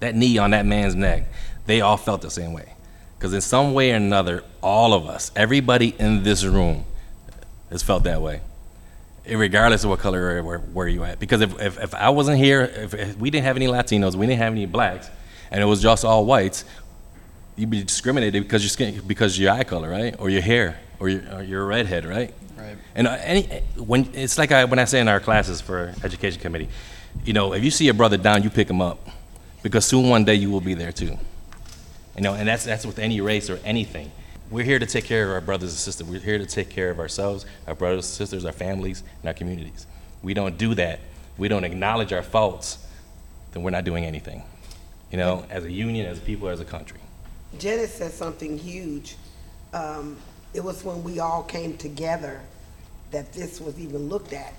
[0.00, 1.24] that knee on that man's neck,
[1.66, 2.74] they all felt the same way.
[3.16, 6.84] Because in some way or another, all of us, everybody in this room,
[7.70, 8.40] has felt that way,
[9.28, 11.18] regardless of what color or where, where you at.
[11.18, 14.26] Because if, if, if I wasn't here, if, if we didn't have any Latinos, we
[14.26, 15.08] didn't have any blacks,
[15.50, 16.64] and it was just all whites,
[17.56, 21.08] you'd be discriminated because your skin, because your eye color, right, or your hair, or
[21.08, 22.34] your, or you're a redhead, right?
[22.56, 22.76] Right.
[22.94, 23.42] And uh, any
[23.76, 26.68] when it's like I, when I say in our classes for education committee,
[27.24, 29.08] you know, if you see a brother down, you pick him up,
[29.62, 31.16] because soon one day you will be there too.
[32.16, 34.10] You know, and that's that's with any race or anything.
[34.50, 36.06] We're here to take care of our brothers and sisters.
[36.06, 39.34] We're here to take care of ourselves, our brothers and sisters, our families, and our
[39.34, 39.86] communities.
[40.22, 41.00] We don't do that.
[41.38, 42.78] We don't acknowledge our faults.
[43.52, 44.42] Then we're not doing anything.
[45.10, 47.00] You know, as a union, as a people, as a country.
[47.58, 49.16] Janet said something huge.
[49.72, 50.18] Um,
[50.52, 52.40] it was when we all came together
[53.12, 54.52] that this was even looked at.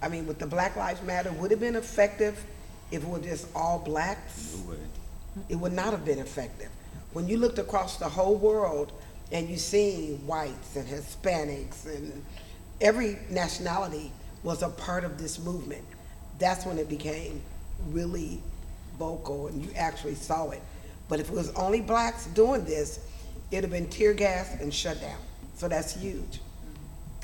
[0.00, 2.42] I mean, with the Black Lives Matter, would it have been effective
[2.90, 4.56] if it were just all blacks?
[4.64, 4.78] No way.
[5.50, 6.70] It would not have been effective.
[7.12, 8.92] When you looked across the whole world
[9.32, 12.24] and you seen whites and Hispanics and
[12.80, 14.12] every nationality
[14.42, 15.84] was a part of this movement,
[16.38, 17.40] that's when it became
[17.88, 18.40] really
[18.98, 20.62] vocal and you actually saw it.
[21.08, 23.00] But if it was only blacks doing this,
[23.50, 25.18] it'd have been tear gas and shut down.
[25.54, 26.40] So that's huge.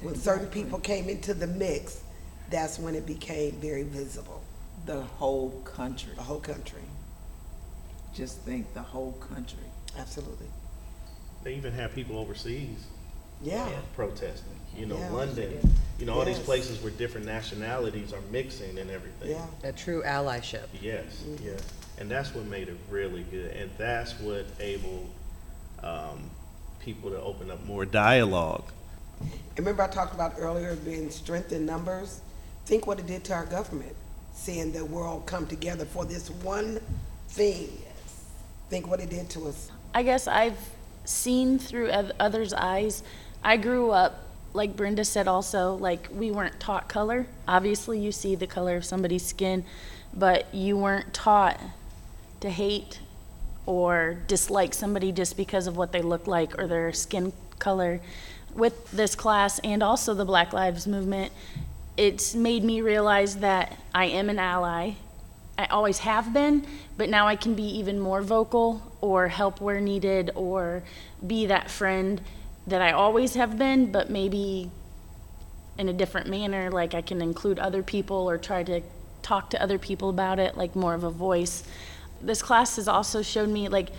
[0.03, 2.03] When certain people came into the mix,
[2.51, 4.43] that's when it became very visible,
[4.85, 6.83] The whole country, the whole country.
[8.15, 9.59] just think the whole country.
[9.99, 10.49] Absolutely.
[11.45, 12.79] They even have people overseas
[13.43, 13.69] Yeah.
[13.95, 14.53] protesting.
[14.77, 15.11] You know, Yeah.
[15.11, 16.47] London, you know, all these Yes.
[16.47, 19.31] places where different nationalities are mixing and everything.
[19.31, 19.47] Yeah.
[19.69, 20.67] A true allyship.
[20.81, 21.05] Yes,
[21.43, 21.61] yes.
[21.99, 23.51] And that's what made it really good.
[23.57, 25.07] And that's what able
[25.83, 26.31] um,
[26.79, 28.65] people to open up more dialogue.
[29.59, 32.21] Remember I talked about earlier being strength in numbers?
[32.67, 33.95] Think what it did to our government,
[34.33, 36.81] seeing the world come together for this one
[37.29, 37.83] thing.
[38.71, 39.71] Think what it did to us.
[39.95, 40.57] I guess I've
[41.05, 43.03] seen through others' eyes.
[43.43, 47.27] I grew up, like Brenda said also, like we weren't taught color.
[47.49, 49.65] Obviously, you see the color of somebody's skin,
[50.15, 51.61] but you weren't taught
[52.41, 53.01] to hate
[53.65, 58.01] or dislike somebody just because of what they look like or their skin color.
[58.55, 61.33] With this class and also the Black Lives Movement,
[61.97, 64.93] it's made me realize that I am an ally.
[65.63, 69.81] I always have been, but now I can be even more vocal or help where
[69.81, 70.83] needed or
[71.25, 72.21] be that friend
[72.67, 74.73] that I always have been, but maybe
[75.79, 76.69] in a different manner.
[76.69, 78.81] Like I can include other people or try to
[79.23, 81.63] talk to other people about it, like more of a voice.
[82.21, 83.91] This class has also showed me, like,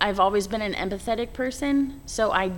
[0.00, 2.50] I've always been an empathetic person, so I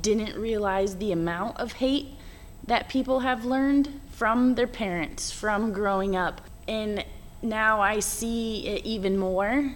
[0.00, 2.06] didn't realize the amount of hate
[2.68, 6.40] that people have learned from their parents, from growing up.
[6.66, 7.04] And
[7.42, 9.74] now I see it even more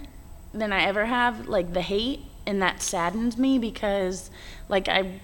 [0.54, 4.30] than I ever have, like the hate, and that saddens me because,
[4.68, 5.20] like, I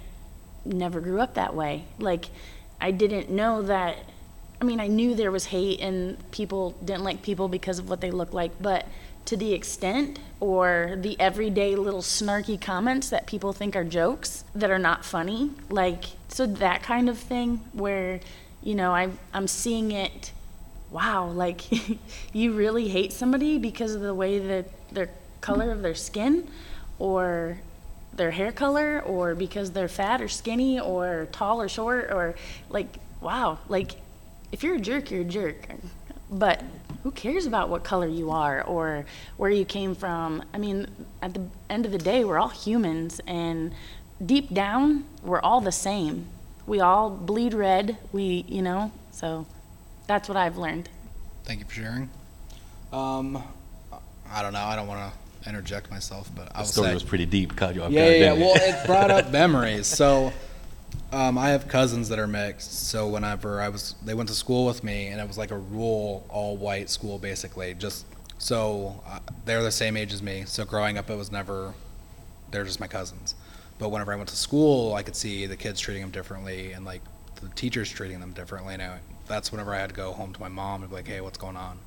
[0.64, 1.84] never grew up that way.
[1.98, 2.26] Like,
[2.80, 3.96] I didn't know that.
[4.60, 8.00] I mean, I knew there was hate and people didn't like people because of what
[8.00, 8.86] they look like, but
[9.26, 14.70] to the extent or the everyday little snarky comments that people think are jokes that
[14.70, 18.20] are not funny, like, so that kind of thing where,
[18.62, 20.32] you know, I, I'm seeing it,
[20.94, 21.62] wow, like,
[22.32, 26.46] you really hate somebody because of the way that their color of their skin
[27.00, 27.58] or
[28.14, 32.36] their hair color or because they're fat or skinny or tall or short or
[32.70, 32.86] like
[33.20, 33.96] wow like
[34.52, 35.68] if you're a jerk you're a jerk.
[36.30, 36.62] But
[37.02, 39.04] who cares about what color you are or
[39.36, 40.44] where you came from?
[40.54, 40.86] I mean
[41.20, 43.74] at the end of the day we're all humans and
[44.24, 46.28] deep down we're all the same.
[46.66, 49.46] We all bleed red we you know so
[50.06, 50.88] that's what i've learned
[51.44, 52.08] Thank you for sharing.
[52.90, 53.42] Um,
[54.30, 54.62] I don't know.
[54.64, 56.94] I don't want to interject myself, but I The will story say.
[56.94, 57.54] was pretty deep.
[57.54, 58.32] Caught you off Yeah, guard, yeah, yeah.
[58.32, 59.86] Well, it brought up memories.
[59.86, 60.32] So,
[61.12, 62.88] um, I have cousins that are mixed.
[62.88, 65.58] So whenever I was, they went to school with me, and it was like a
[65.58, 67.74] rural all-white school, basically.
[67.74, 68.06] Just
[68.38, 70.44] so uh, they're the same age as me.
[70.46, 71.74] So growing up, it was never.
[72.52, 73.34] They're just my cousins.
[73.78, 76.86] But whenever I went to school, I could see the kids treating them differently, and
[76.86, 77.02] like
[77.42, 78.72] the teachers treating them differently.
[78.72, 81.08] And I, that's whenever I had to go home to my mom and be like,
[81.08, 81.78] "Hey, what's going on?"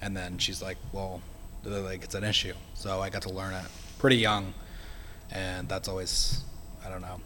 [0.00, 1.20] And then she's like, "Well,
[1.64, 3.66] like it's an issue." So I got to learn it
[3.98, 4.54] pretty young,
[5.30, 6.42] and that's always,
[6.84, 7.20] I don't know,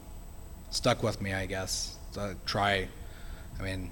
[0.71, 1.97] stuck with me, I guess.
[2.13, 2.87] To try,
[3.59, 3.89] I mean,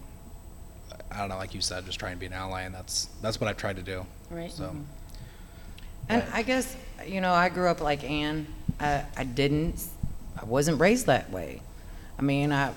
[1.11, 3.39] I don't know, like you said, just trying to be an ally, and that's that's
[3.39, 4.05] what I've tried to do.
[4.29, 4.51] Right.
[4.51, 4.65] So.
[4.65, 4.81] Mm-hmm.
[6.09, 8.47] And I guess, you know, I grew up like Ann.
[8.79, 9.81] I, I didn't,
[10.39, 11.61] I wasn't raised that way.
[12.19, 12.73] I mean, I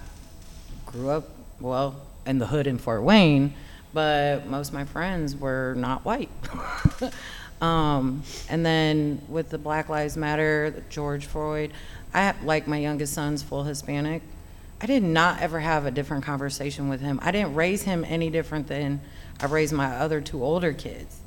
[0.87, 1.29] grew up,
[1.59, 3.55] well, in the hood in Fort Wayne,
[3.93, 6.31] but most of my friends were not white.
[7.61, 11.73] um, and then with the Black Lives Matter, George Floyd,
[12.13, 14.23] I like my youngest son's full Hispanic.
[14.81, 17.19] I did not ever have a different conversation with him.
[17.23, 19.01] I didn't raise him any different than
[19.41, 21.21] I raised my other two older kids.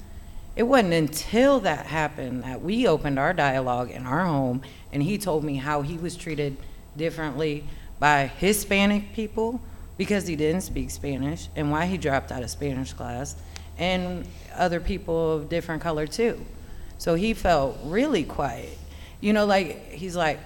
[0.55, 5.17] It wasn't until that happened that we opened our dialogue in our home and he
[5.17, 6.57] told me how he was treated
[6.95, 7.63] differently
[7.99, 9.61] by Hispanic people
[9.97, 13.35] because he didn't speak Spanish and why he dropped out of Spanish class
[13.77, 14.25] and
[14.55, 16.43] other people of different color too.
[16.97, 18.77] So he felt really quiet.
[19.21, 20.39] You know, like he's like,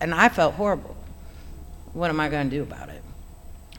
[0.00, 0.96] and I felt horrible.
[1.92, 3.02] What am I going to do about it?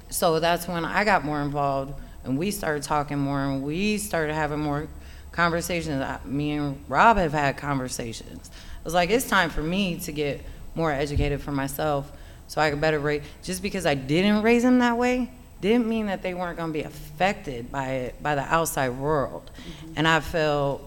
[0.09, 1.93] So that's when I got more involved
[2.23, 4.87] and we started talking more and we started having more
[5.31, 6.03] conversations.
[6.25, 8.49] Me and Rob have had conversations.
[8.53, 10.43] I was like, it's time for me to get
[10.75, 12.11] more educated for myself
[12.49, 13.21] so I could better raise.
[13.43, 15.29] Just because I didn't raise them that way
[15.61, 19.49] didn't mean that they weren't going to be affected by it, by the outside world.
[19.55, 19.93] Mm-hmm.
[19.97, 20.81] And I felt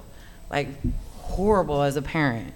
[0.51, 0.69] like
[1.19, 2.53] horrible as a parent.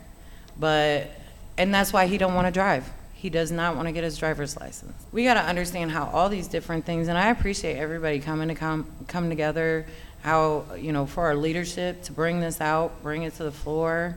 [0.58, 1.08] But,
[1.56, 2.90] and that's why he don't want to drive.
[3.14, 4.94] He does not want to get his driver's license.
[5.12, 8.54] We got to understand how all these different things, and I appreciate everybody coming to
[8.54, 9.86] come, come together,
[10.22, 14.16] how, you know, for our leadership to bring this out, bring it to the floor.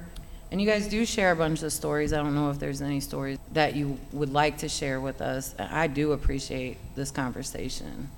[0.51, 2.11] And you guys do share a bunch of stories.
[2.11, 5.53] I don't know if there's any stories that you would like to share with us.
[5.59, 8.09] I do appreciate this conversation.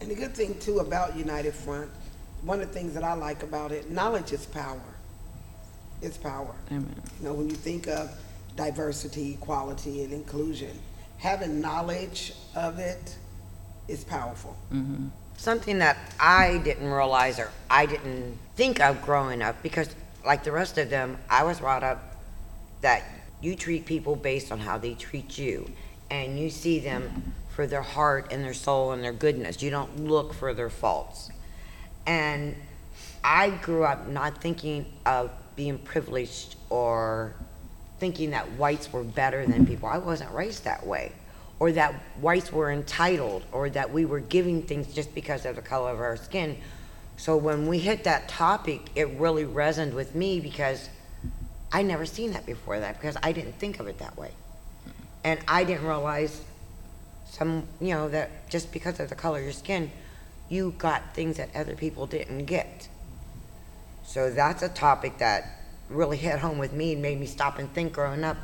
[0.00, 1.90] And the good thing too about United Front,
[2.42, 4.80] one of the things that I like about it, knowledge is power.
[6.02, 6.54] It's power.
[6.70, 6.94] Amen.
[7.20, 8.10] You know, when you think of
[8.56, 10.76] diversity, equality, and inclusion,
[11.18, 13.16] having knowledge of it
[13.88, 14.56] is powerful.
[14.72, 15.06] Mm-hmm.
[15.36, 19.88] Something that I didn't realize or I didn't think of growing up because,
[20.24, 22.16] like the rest of them, I was brought up
[22.80, 23.04] that
[23.40, 25.70] you treat people based on how they treat you
[26.10, 29.62] and you see them for their heart and their soul and their goodness.
[29.62, 31.30] You don't look for their faults.
[32.06, 32.56] And
[33.22, 37.34] I grew up not thinking of being privileged or
[37.98, 39.88] thinking that whites were better than people.
[39.88, 41.12] I wasn't raised that way.
[41.60, 45.62] Or that whites were entitled, or that we were giving things just because of the
[45.62, 46.58] color of our skin.
[47.16, 50.88] So when we hit that topic, it really resonated with me because
[51.72, 54.32] I never seen that before that because I didn't think of it that way.
[55.22, 56.42] And I didn't realize
[57.26, 59.90] some, you know, that just because of the color of your skin,
[60.48, 62.88] you got things that other people didn't get.
[64.04, 67.72] So that's a topic that really hit home with me and made me stop and
[67.72, 68.36] think growing up.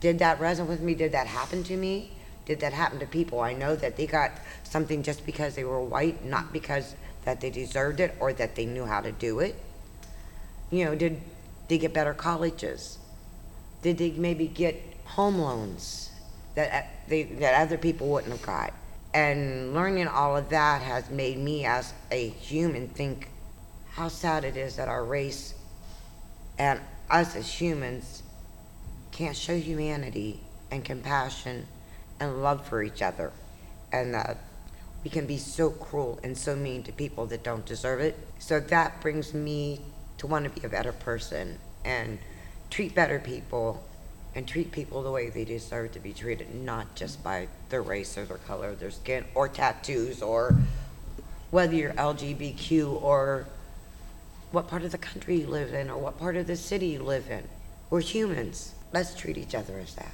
[0.00, 0.94] Did that resonate with me?
[0.94, 2.10] Did that happen to me?
[2.44, 3.40] Did that happen to people?
[3.40, 4.30] I know that they got
[4.62, 6.94] something just because they were white, not because
[7.26, 9.56] that they deserved it or that they knew how to do it.
[10.70, 11.20] You know, did
[11.68, 12.98] they get better colleges?
[13.82, 16.10] Did they maybe get home loans
[16.54, 18.72] that uh, they, that other people wouldn't have got?
[19.12, 23.28] And learning all of that has made me as a human think
[23.90, 25.54] how sad it is that our race
[26.58, 28.22] and us as humans
[29.10, 30.38] can't show humanity
[30.70, 31.66] and compassion
[32.20, 33.32] and love for each other.
[33.92, 34.38] And that
[35.06, 38.18] we can be so cruel and so mean to people that don't deserve it.
[38.40, 39.80] So that brings me
[40.18, 42.18] to want to be a better person and
[42.70, 43.86] treat better people
[44.34, 48.18] and treat people the way they deserve to be treated, not just by their race
[48.18, 50.56] or their color their skin or tattoos or
[51.52, 53.46] whether you're LGBTQ or
[54.50, 57.04] what part of the country you live in or what part of the city you
[57.04, 57.44] live in.
[57.90, 58.74] We're humans.
[58.92, 60.10] Let's treat each other as that.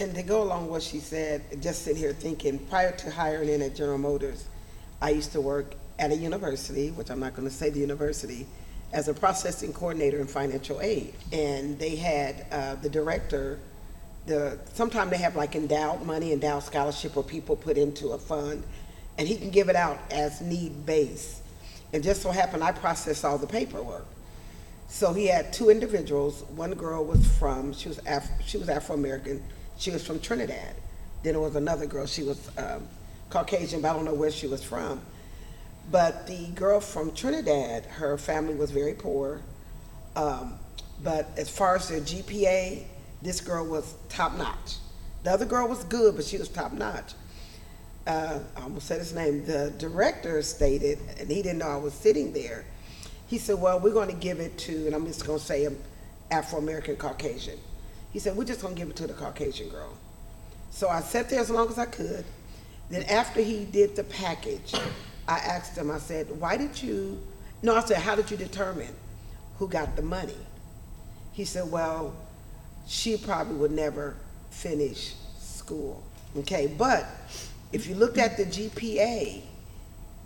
[0.00, 3.50] And to go along with what she said, just sitting here thinking, prior to hiring
[3.50, 4.46] in at General Motors,
[5.02, 8.46] I used to work at a university, which I'm not going to say the university,
[8.94, 11.12] as a processing coordinator in financial aid.
[11.32, 13.58] And they had uh, the director,
[14.24, 18.64] the sometimes they have like endowed money, endowed scholarship, where people put into a fund,
[19.18, 21.42] and he can give it out as need based.
[21.92, 24.06] And just so happened, I processed all the paperwork.
[24.88, 26.42] So he had two individuals.
[26.56, 29.42] One girl was from she was Af- she was Afro American.
[29.80, 30.76] She was from Trinidad.
[31.22, 32.06] Then there was another girl.
[32.06, 32.86] She was um,
[33.30, 35.00] Caucasian, but I don't know where she was from.
[35.90, 39.40] But the girl from Trinidad, her family was very poor.
[40.16, 40.58] Um,
[41.02, 42.84] but as far as their GPA,
[43.22, 44.76] this girl was top notch.
[45.22, 47.14] The other girl was good, but she was top notch.
[48.06, 49.46] Uh, I almost said his name.
[49.46, 52.66] The director stated, and he didn't know I was sitting there.
[53.28, 55.68] He said, "Well, we're going to give it to," and I'm just going to say,
[56.30, 57.58] "Afro American Caucasian."
[58.12, 59.96] He said, we're just gonna give it to the Caucasian girl.
[60.70, 62.24] So I sat there as long as I could.
[62.90, 64.74] Then after he did the package,
[65.28, 67.20] I asked him, I said, why did you,
[67.62, 68.94] no, I said, how did you determine
[69.58, 70.36] who got the money?
[71.32, 72.14] He said, well,
[72.86, 74.16] she probably would never
[74.50, 76.02] finish school.
[76.36, 77.06] Okay, but
[77.72, 79.42] if you looked at the GPA,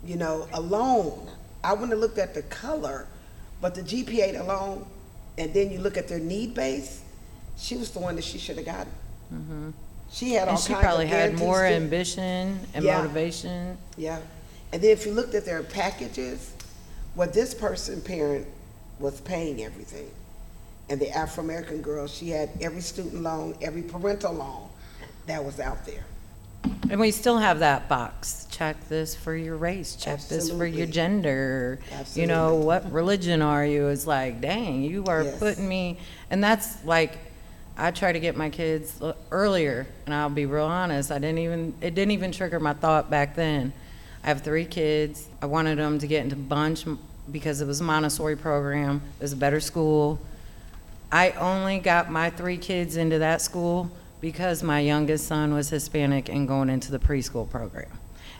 [0.03, 1.29] you know, alone,
[1.63, 3.07] I wouldn't have looked at the color,
[3.61, 4.85] but the GPA alone,
[5.37, 7.01] and then you look at their need base,
[7.57, 8.91] she was the one that she should have gotten.
[9.33, 9.69] Mm-hmm.
[10.11, 11.73] She had all And kinds she of probably had guarantees more too.
[11.73, 12.97] ambition and Yeah.
[12.99, 13.77] motivation.
[13.97, 14.19] Yeah,
[14.71, 16.51] and then if you looked at their packages,
[17.15, 18.45] well, this person parent
[18.99, 20.09] was paying everything.
[20.89, 24.67] And the Afro-American girl, she had every student loan, every parental loan
[25.25, 26.05] that was out there.
[26.89, 28.47] And we still have that box.
[28.51, 29.95] Check this for your race.
[29.95, 30.91] Check this for your Absolutely.
[30.91, 31.79] gender.
[32.13, 32.65] You know, Absolutely.
[32.65, 33.87] what religion are you?
[33.87, 35.39] It's like, dang, you are Yes.
[35.39, 35.97] putting me.
[36.29, 37.17] And that's like,
[37.77, 39.01] I try to get my kids
[39.31, 41.11] earlier, and I'll be real honest.
[41.11, 43.73] I didn't even, it didn't even trigger my thought back then.
[44.23, 45.27] I have three kids.
[45.41, 46.97] I wanted them to get into Bunche
[47.31, 49.01] because it was a Montessori program.
[49.19, 50.19] It was a better school.
[51.11, 56.29] I only got my three kids into that school because my youngest son was Hispanic
[56.29, 57.91] and going into the preschool program.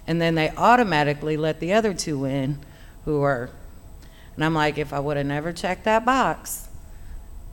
[0.08, 2.60] And then they automatically let the other two in
[3.04, 3.50] who are,
[4.36, 6.68] and I'm like, if I would have never checked that box,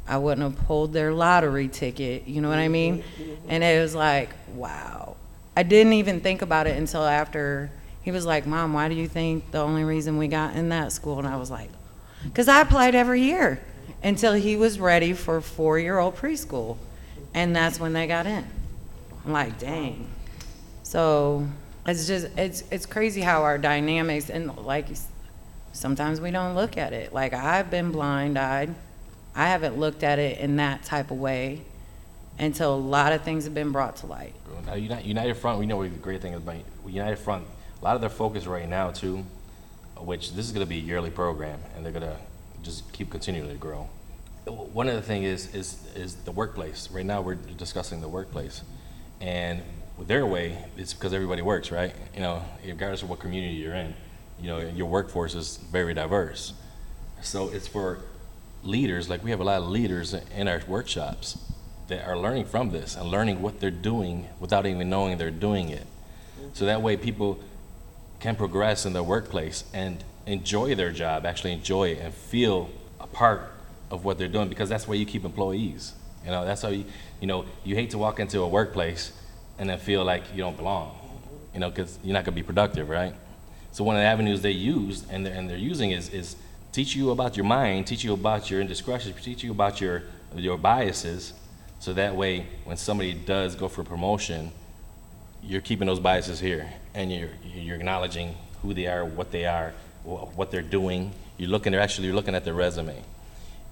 [0.06, 3.04] I wouldn't have pulled their lottery ticket, you know what I mean?
[3.48, 5.16] And it was like, wow.
[5.56, 7.70] I didn't even think about it until after
[8.02, 10.92] he was like, Mom, why do you think the only reason we got in that
[10.92, 11.18] school?
[11.18, 11.70] And I was like,
[12.24, 13.60] because I applied every year
[14.02, 16.78] until he was ready for four year old preschool.
[17.34, 18.44] And that's when they got in.
[19.24, 20.08] I'm like, dang.
[20.82, 21.46] So
[21.86, 24.86] it's just, it's, it's crazy how our dynamics, and like,
[25.72, 27.12] sometimes we don't look at it.
[27.12, 28.74] Like, I've been blind eyed.
[29.34, 31.62] I haven't looked at it in that type of way
[32.38, 34.34] until a lot of things have been brought to light.
[34.66, 36.56] Now, United, Front, we know what the great thing is about
[36.86, 37.44] United Front.
[37.80, 39.24] A lot of their focus right now too,
[39.98, 42.16] which this is going to be a yearly program, and they're going to
[42.62, 43.88] just keep continuing to grow.
[44.46, 46.90] One of the thing is is is the workplace.
[46.90, 48.62] Right now, we're discussing the workplace,
[49.20, 49.62] and
[50.00, 51.94] their way, it's because everybody works, right?
[52.14, 53.94] You know, regardless of what community you're in,
[54.40, 56.54] you know, your workforce is very diverse.
[57.22, 58.00] So it's for
[58.62, 61.38] leaders, like we have a lot of leaders in our workshops
[61.88, 65.68] that are learning from this and learning what they're doing without even knowing they're doing
[65.68, 65.86] it.
[66.54, 67.38] So that way people
[68.20, 73.06] can progress in their workplace and enjoy their job, actually enjoy it and feel a
[73.06, 73.52] part
[73.90, 75.94] of what they're doing because that's where you keep employees.
[76.24, 76.84] You know, that's how you,
[77.20, 79.12] you know, you hate to walk into a workplace
[79.58, 80.96] and then feel like you don't belong,
[81.52, 83.14] you know, because you're not going to be productive, right?
[83.72, 86.36] So one of the avenues they use and they're, and they're using is, is
[86.72, 90.02] teach you about your mind, teach you about your indiscretions, teach you about your,
[90.34, 91.34] your biases,
[91.78, 94.52] so that way when somebody does go for a promotion,
[95.42, 99.74] you're keeping those biases here and you're, you're acknowledging who they are, what they are,
[100.04, 101.12] what they're doing.
[101.38, 103.02] You're looking, they're actually you're looking at their resume.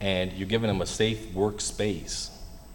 [0.00, 2.30] And you're giving them a safe workspace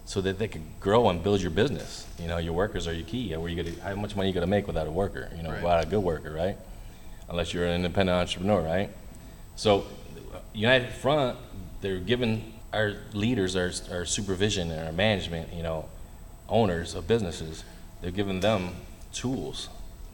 [0.06, 2.06] so that they can grow and build your business.
[2.18, 3.34] You know, your workers are your key.
[3.34, 5.28] Where you gonna, how much money you gonna make without a worker?
[5.36, 5.62] You know, Right.
[5.62, 6.56] without a good worker, right?
[7.28, 8.90] Unless you're an independent entrepreneur, right?
[9.56, 9.84] So,
[10.56, 11.38] United Front,
[11.82, 15.86] they're giving our leaders, our, our supervision and our management, you know,
[16.48, 17.62] owners of businesses,
[18.00, 18.74] they're giving them
[19.12, 19.68] tools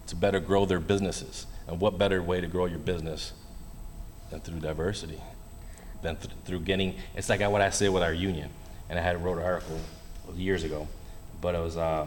[0.08, 1.46] to better grow their businesses.
[1.68, 3.32] And what better way to grow your business
[4.30, 5.20] than through diversity?
[6.02, 8.50] Than th- through getting, it's like what I said with our union.
[8.88, 9.78] And I had wrote an article
[10.34, 10.88] years ago,
[11.40, 12.06] but it was uh,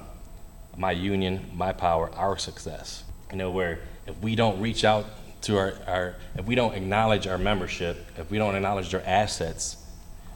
[0.77, 3.03] my union, my power, our success.
[3.31, 5.05] You know, where if we don't reach out
[5.45, 9.77] to our, our if we don't acknowledge our membership, if we don't acknowledge their assets,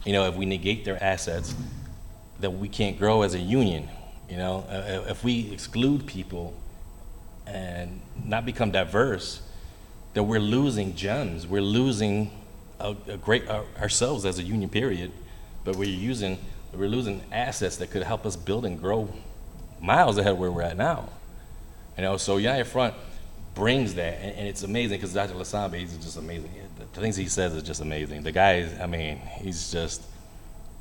[0.04, 1.54] you know, if we negate their assets,
[2.38, 3.88] then we can't grow as a union.
[4.28, 6.54] You know, Uh, if we exclude people
[7.46, 9.42] and not become diverse,
[10.14, 11.46] then we're losing gems.
[11.46, 12.30] We're losing
[12.78, 14.70] a, a great our, ourselves as a union.
[14.70, 15.10] Period.
[15.64, 16.38] But we're using
[16.72, 19.08] we're losing assets that could help us build and grow
[19.80, 21.08] miles ahead of where we're at now.
[21.96, 22.94] You know, so United Front
[23.54, 25.34] brings that, and, and it's amazing because Dr.
[25.34, 26.50] Lasambe, he's just amazing.
[26.78, 28.22] The, the things he says is just amazing.
[28.22, 30.02] The guy, is, I mean, he's just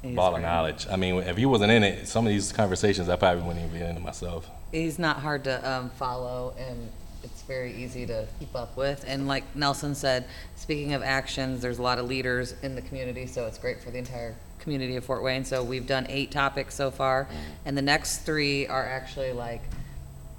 [0.01, 0.87] He's ball of knowledge.
[0.89, 3.79] I mean, if he wasn't in it, some of these conversations I probably wouldn't even
[3.79, 4.49] be into myself.
[4.71, 6.89] He's not hard to um, follow, and
[7.23, 9.03] it's very easy to keep up with.
[9.07, 13.25] And like Nelson said, speaking of actions, there's a lot of leaders in the community,
[13.25, 15.43] so it's great for the entire community of Fort Wayne.
[15.43, 17.27] So we've done eight topics so far,
[17.65, 19.63] and the next three are actually like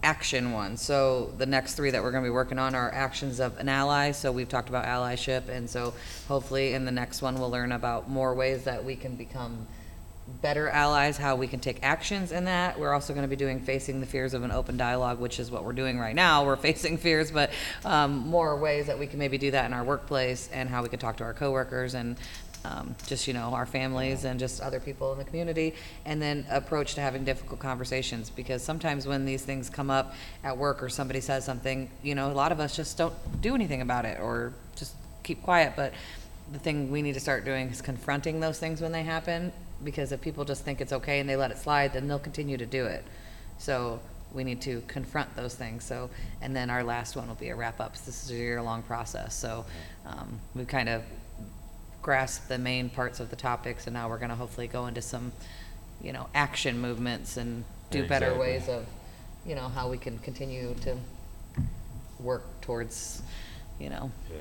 [0.03, 0.77] action one.
[0.77, 3.69] So the next three that we're going to be working on are actions of an
[3.69, 4.13] ally.
[4.13, 5.95] So we've talked about allyship, and so
[6.29, 9.67] hopefully in the next one we'll learn about more ways that we can become
[10.43, 12.79] better allies, how we can take actions in that.
[12.79, 15.51] We're also going to be doing facing the fears of an open dialogue, which is
[15.51, 16.45] what we're doing right now.
[16.45, 17.51] We're facing fears, but
[17.85, 20.89] um, more ways that we can maybe do that in our workplace and how we
[20.89, 22.17] can talk to our coworkers and
[22.65, 26.47] um, just you know our families and just other people in the community, and then
[26.51, 28.31] approach to having difficult conversations.
[28.31, 32.31] Because sometimes when these things come up at work or somebody says something, you know,
[32.31, 35.93] a lot of us just don't do anything about it or just keep quiet, but
[36.53, 39.53] the thing we need to start doing is confronting those things when they happen
[39.85, 42.57] because if people just think it's okay and they let it slide then they'll continue
[42.57, 43.05] to do it.
[43.59, 44.01] So
[44.33, 45.85] we need to confront those things.
[45.85, 46.11] So
[46.43, 48.83] and then our last one will be a wrap up this is a year long
[48.83, 49.35] process.
[49.35, 49.65] So
[50.07, 51.03] um, we kind of
[52.03, 55.03] grasped the main parts of the topics and now we're going to hopefully go into
[55.03, 55.33] some
[56.03, 58.47] you know action movements and do better Exactly.
[58.49, 58.87] ways of
[59.47, 60.97] you know how we can continue to
[62.19, 63.23] work towards
[63.79, 64.37] you know Yeah.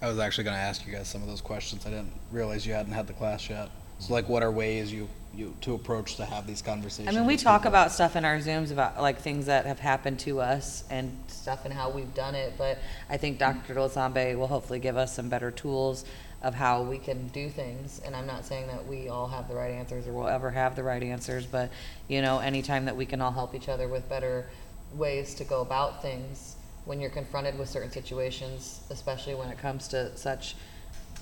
[0.00, 1.86] I was actually going to ask you guys some of those questions.
[1.86, 3.68] I didn't realize you hadn't had the class yet.
[4.00, 7.14] So, like, what are ways you, you to approach to have these conversations?
[7.14, 7.70] I mean, we with talk people?
[7.70, 11.64] about stuff in our Zooms about like things that have happened to us and stuff
[11.64, 12.78] and how we've done it, but
[13.08, 13.74] I think Dr.
[13.74, 16.04] Dolzambe will hopefully give us some better tools
[16.42, 18.00] of how we can do things.
[18.04, 20.74] And I'm not saying that we all have the right answers or will ever have
[20.74, 21.70] the right answers, but,
[22.08, 24.46] you know, anytime that we can all help each other with better
[24.94, 29.86] ways to go about things when you're confronted with certain situations, especially when it comes
[29.88, 30.56] to such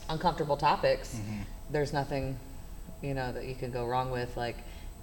[0.09, 1.43] uncomfortable topics, mm-hmm.
[1.71, 2.39] there's nothing,
[3.03, 4.57] you know, that you can go wrong with, like,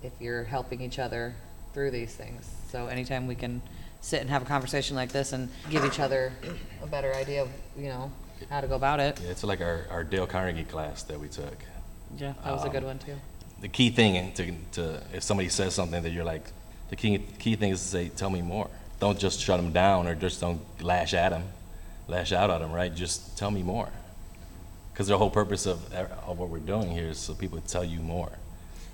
[0.03, 1.35] if you're helping each other
[1.73, 2.49] through these things.
[2.71, 3.61] So anytime we can
[4.01, 6.33] sit and have a conversation like this and give each other
[6.81, 8.11] a better idea of, you know,
[8.49, 9.19] how to go about it.
[9.23, 11.57] Yeah, it's like our, our Dale Carnegie class that we took.
[12.17, 13.15] Yeah, that was a good um, one too.
[13.59, 16.43] The key thing to, to if somebody says something that you're like,
[16.89, 18.69] the key key thing is to say, "Tell me more."
[18.99, 21.43] Don't just shut them down or just don't lash at them,
[22.07, 22.71] lash out at them.
[22.71, 22.93] Right?
[22.93, 23.89] Just tell me more.
[24.97, 27.99] Because the whole purpose of of what we're doing here is so people tell you
[27.99, 28.31] more.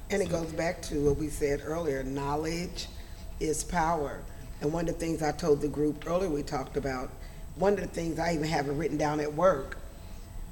[0.09, 2.87] And it goes back to what we said earlier, knowledge
[3.39, 4.19] is power.
[4.59, 7.09] And one of the things I told the group earlier, we talked about,
[7.55, 9.77] one of the things I even have it written down at work,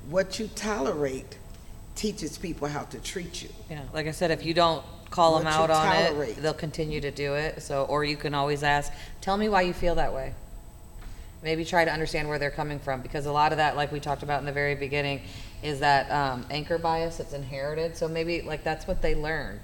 [0.10, 1.38] what you tolerate
[1.96, 3.50] teaches people how to treat you.
[3.70, 6.54] Yeah, like I said, if you don't call them What you out on it, they'll
[6.54, 7.62] continue to do it.
[7.62, 10.34] So, or you can always ask, tell me why you feel that way.
[11.44, 14.00] Maybe try to understand where they're coming from, because a lot of that, like we
[14.00, 15.22] talked about in the very beginning,
[15.64, 17.98] is that um, anchor bias that's inherited.
[17.98, 19.62] So maybe like that's what they learned.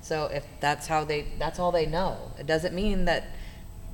[0.00, 2.16] So if that's how they, that's all they know.
[2.38, 3.24] It doesn't mean that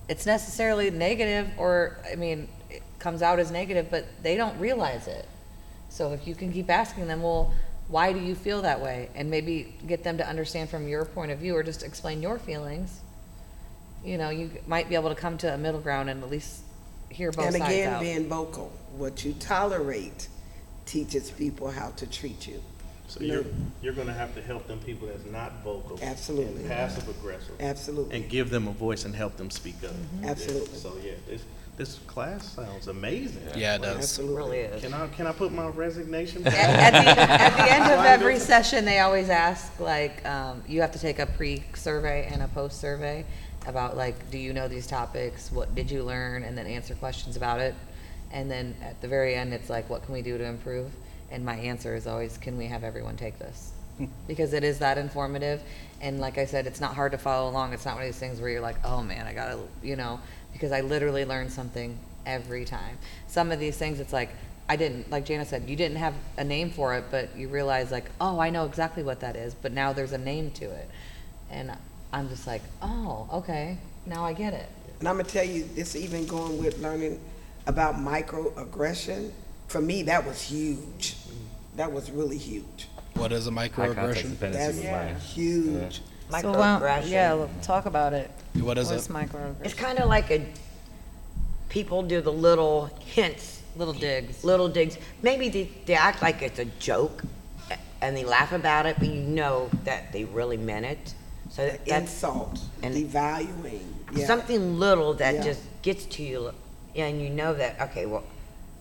[0.08, 5.08] it's necessarily negative, or I mean, it comes out as negative, but they don't realize
[5.08, 5.26] it.
[5.88, 7.52] So if you can keep asking them, well,
[7.88, 9.10] why do you feel that way?
[9.14, 12.38] And maybe get them to understand from your point of view or just explain your
[12.38, 13.00] feelings.
[14.04, 16.63] You know, you might be able to come to a middle ground and at least
[17.14, 18.00] hear both And sides again, out.
[18.00, 20.28] being vocal, what you tolerate
[20.84, 22.62] teaches people how to treat you.
[23.06, 23.44] So you're,
[23.82, 25.98] you're gonna have to help them people that's not vocal.
[26.02, 26.66] Absolutely.
[26.66, 27.54] Passive aggressive.
[27.60, 28.16] Absolutely.
[28.16, 29.92] And give them a voice and help them speak up.
[30.20, 30.76] Yeah, Absolutely.
[30.76, 31.44] So, yeah, this,
[31.76, 33.42] this class sounds amazing.
[33.56, 33.96] Yeah, it does.
[33.96, 34.36] It Absolutely.
[34.36, 34.82] really is.
[34.82, 36.94] Can I, can I put my resignation At, back?
[36.94, 40.92] at the, at the end of every session, they always ask, like, um, you have
[40.92, 43.24] to take a pre-survey and a post-survey
[43.66, 45.50] about, like, do you know these topics?
[45.50, 46.42] What did you learn?
[46.42, 47.74] And then answer questions about it.
[48.32, 50.90] And then at the very end, it's like, what can we do to improve?
[51.30, 53.72] And my answer is always, can we have everyone take this?
[53.98, 54.06] Hmm.
[54.26, 55.62] Because it is that informative.
[56.00, 57.72] And like I said, it's not hard to follow along.
[57.72, 60.20] It's not one of these things where you're like, oh man, I gotta, you know,
[60.52, 62.98] because I literally learn something every time.
[63.28, 64.30] Some of these things, it's like,
[64.68, 67.92] I didn't, like Jana said, you didn't have a name for it, but you realize
[67.92, 70.88] like, oh, I know exactly what that is, but now there's a name to it.
[71.50, 71.72] And
[72.14, 74.68] I'm just like, oh, okay, now I get it.
[75.00, 77.20] And I'm gonna tell you, this even going with learning
[77.66, 79.32] about microaggression,
[79.66, 81.16] for me, that was huge.
[81.74, 82.86] That was really huge.
[83.14, 84.30] What is a microaggression?
[84.30, 85.14] dependency was mine.
[85.14, 86.02] That's huge.
[86.30, 87.10] So, well, Microaggression.
[87.10, 88.30] yeah, l- talk about it.
[88.60, 89.12] What is What's it?
[89.12, 89.64] microaggression?
[89.64, 90.46] It's kind of like a,
[91.68, 94.44] people do the little hints, Little digs.
[94.44, 94.98] little digs.
[95.22, 97.24] Maybe they, they act like it's a joke
[98.00, 101.14] and they laugh about it, but you know that they really meant it.
[101.54, 104.26] So that's Insult, and- devaluing, yeah.
[104.26, 105.42] something little that Yeah.
[105.42, 106.50] just gets to you,
[106.96, 108.24] and you know that, okay, well,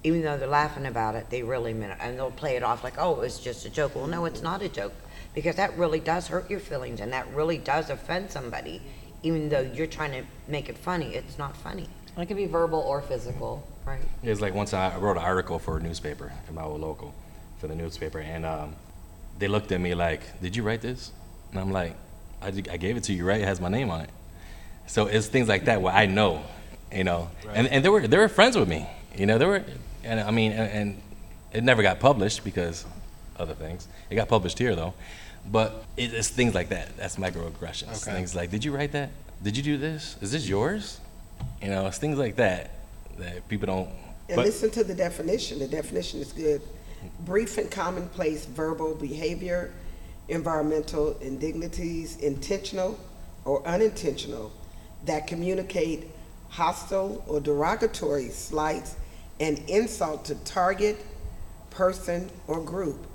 [0.04, 1.98] even though they're laughing about it, they really meant it.
[2.02, 3.96] And they'll play it off like, oh, it's just a joke.
[3.96, 4.92] Well, no, it's not a joke.
[5.36, 8.82] Because that really does hurt your feelings and that really does offend somebody.
[9.22, 11.88] Even though you're trying to make it funny, it's not funny.
[12.18, 14.02] It can be verbal or physical, right?
[14.24, 17.14] It's like once I wrote an article for a newspaper in my old local,
[17.60, 18.76] for the newspaper, and um,
[19.40, 21.12] they looked at me like, "Did you write this?"
[21.52, 21.96] And I'm like,
[22.44, 23.42] I, I gave it to you, right?
[23.42, 24.10] It has my name on it."
[24.88, 26.44] So it's things like that where I know,
[26.92, 29.64] you know, and, and they were they were friends with me, you know, they were,
[30.04, 31.02] and I mean, and, and
[31.54, 32.86] it never got published because
[33.38, 33.88] other things.
[34.10, 34.94] It got published here though,
[35.50, 36.96] But it, it's things like that.
[36.98, 38.04] That's microaggressions.
[38.04, 38.16] Okay.
[38.16, 39.10] Things like, did you write that?
[39.42, 40.16] Did you do this?
[40.22, 41.00] Is this yours?
[41.62, 42.72] You know, it's things like that
[43.18, 43.90] that people don't.
[44.30, 45.60] And but- listen to the definition.
[45.60, 46.62] The definition is good.
[47.26, 49.74] Brief and commonplace verbal behavior,
[50.44, 53.00] environmental indignities, intentional
[53.46, 54.52] or unintentional,
[55.06, 56.08] that communicate
[56.50, 58.96] hostile or derogatory slights
[59.40, 60.98] and insult to target,
[61.70, 63.06] person, or group.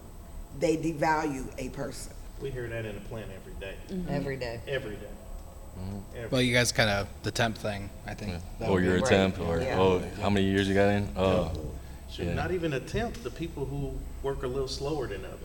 [0.60, 2.12] They devalue a person.
[2.40, 4.10] We hear that in the plant every day, mm-hmm.
[4.12, 4.60] Every day.
[4.68, 5.06] every day.
[5.78, 5.98] Mm-hmm.
[6.16, 7.90] Every- Well, you guys kind of the temp thing.
[8.06, 8.34] I think.
[8.60, 9.06] that or would be- your Right.
[9.06, 9.78] attempt, or Yeah.
[9.80, 11.08] oh, how many years you got in?
[11.16, 11.50] Oh,
[12.10, 12.34] Shoot, Yeah.
[12.34, 13.92] Not even attempt, the people who
[14.22, 15.38] work a little slower than others.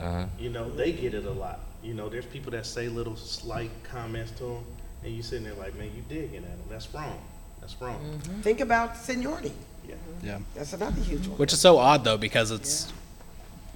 [0.00, 0.26] Uh-huh.
[0.38, 1.60] You know, they get it a lot.
[1.82, 4.64] You know, there's people that say little slight comments to them,
[5.04, 6.66] and you sitting there like, man, you digging at them.
[6.68, 7.20] That's wrong.
[7.60, 8.20] That's wrong.
[8.42, 9.52] Think about seniority.
[9.88, 9.94] Yeah.
[10.22, 10.38] Yeah.
[10.54, 11.38] That's another huge one.
[11.38, 12.92] Which is so odd though, because it's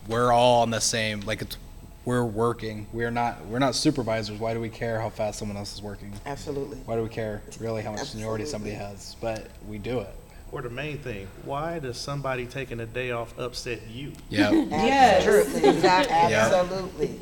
[0.08, 1.20] we're all on the same.
[1.20, 1.56] Like it's
[2.04, 2.86] we're working.
[2.92, 4.38] We're not we're not supervisors.
[4.38, 6.12] Why do we care how fast someone else is working?
[6.26, 6.78] Absolutely.
[6.78, 9.16] Why do we care really how much seniority somebody has?
[9.20, 10.14] But we do it.
[10.52, 14.12] Or the main thing, why does somebody taking a day off upset you?
[14.28, 14.50] Yeah.
[14.70, 15.24] Yes.
[15.24, 16.14] True, exactly.
[16.30, 16.50] Yeah.
[16.52, 17.20] Absolutely.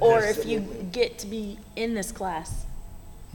[0.00, 0.60] Or if you
[0.92, 2.64] get to be in this class,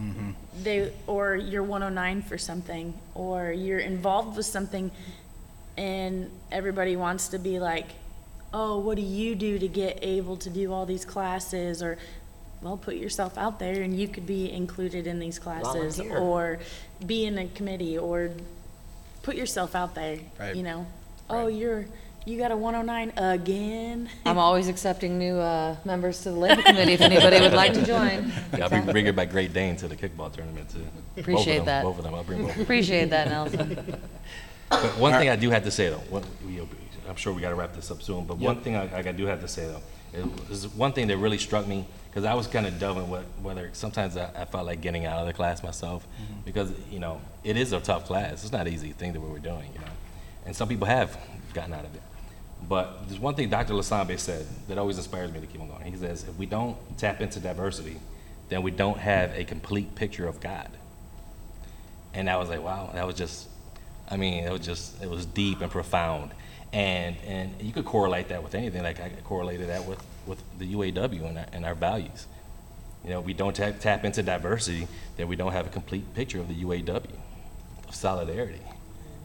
[0.01, 0.31] Mm-hmm.
[0.63, 4.89] they, or you're 109 for something, or you're involved with something,
[5.77, 7.85] and everybody wants to be like,
[8.51, 11.83] oh, what do you do to get able to do all these classes?
[11.83, 11.99] Or,
[12.63, 16.17] well, put yourself out there and you could be included in these classes, Volunteer.
[16.17, 16.59] or
[17.05, 18.31] be in a committee, or
[19.24, 20.55] put yourself out there, Right.
[20.55, 20.86] you know?
[21.30, 21.86] Oh, you're,
[22.26, 24.09] you got a 109 again?
[24.26, 27.86] I'm always accepting new uh, members to the labor committee if anybody would like to
[27.86, 28.32] join.
[28.57, 30.80] Yeah, I'll be bringing back Great Dane to the kickball tournament too.
[30.80, 31.84] Both of Appreciate them, that.
[31.84, 32.57] Both of them, I'll bring both.
[32.59, 33.95] Appreciate that, Nelson.
[34.69, 36.61] But one thing I do have to say though, one, we-
[37.09, 38.24] I'm sure we got to wrap this up soon.
[38.24, 39.82] But one thing I, I do have to say though,
[40.49, 43.70] is one thing that really struck me because I was kind of delving with whether
[43.72, 46.41] sometimes I, I felt like getting out of the class myself mm-hmm.
[46.43, 48.43] because you know it is a tough class.
[48.43, 49.91] It's not an easy thing that we were doing, you know,
[50.45, 51.18] and some people have
[51.53, 52.01] gotten out of it.
[52.68, 53.74] But there's one thing Dr.
[53.74, 55.91] Lasambe said that always inspires me to keep on going.
[55.91, 57.97] He says, if we don't tap into diversity,
[58.49, 60.70] then we don't have a complete picture of God.
[62.14, 63.47] And I was like, wow, that was just,
[64.09, 66.32] I mean, it was just, it was deep and profound.
[66.74, 68.84] And, and you could correlate that with anything.
[68.84, 72.28] Like I correlated that with, with the UAW and our, and our values.
[73.03, 76.39] You know, we don't tap, tap into diversity, then we don't have a complete picture
[76.39, 77.03] of the UAW,
[77.88, 78.61] of solidarity.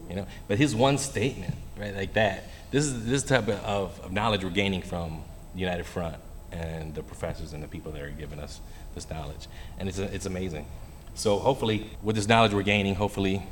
[0.09, 4.11] You know, but his one statement, right, like that, this is this type of, of
[4.11, 5.23] knowledge we're gaining from
[5.53, 6.15] United Front
[6.51, 8.61] and the professors and the people that are giving us
[8.95, 9.47] this knowledge,
[9.79, 10.65] and it's it's amazing.
[11.13, 13.43] So hopefully, with this knowledge we're gaining, hopefully,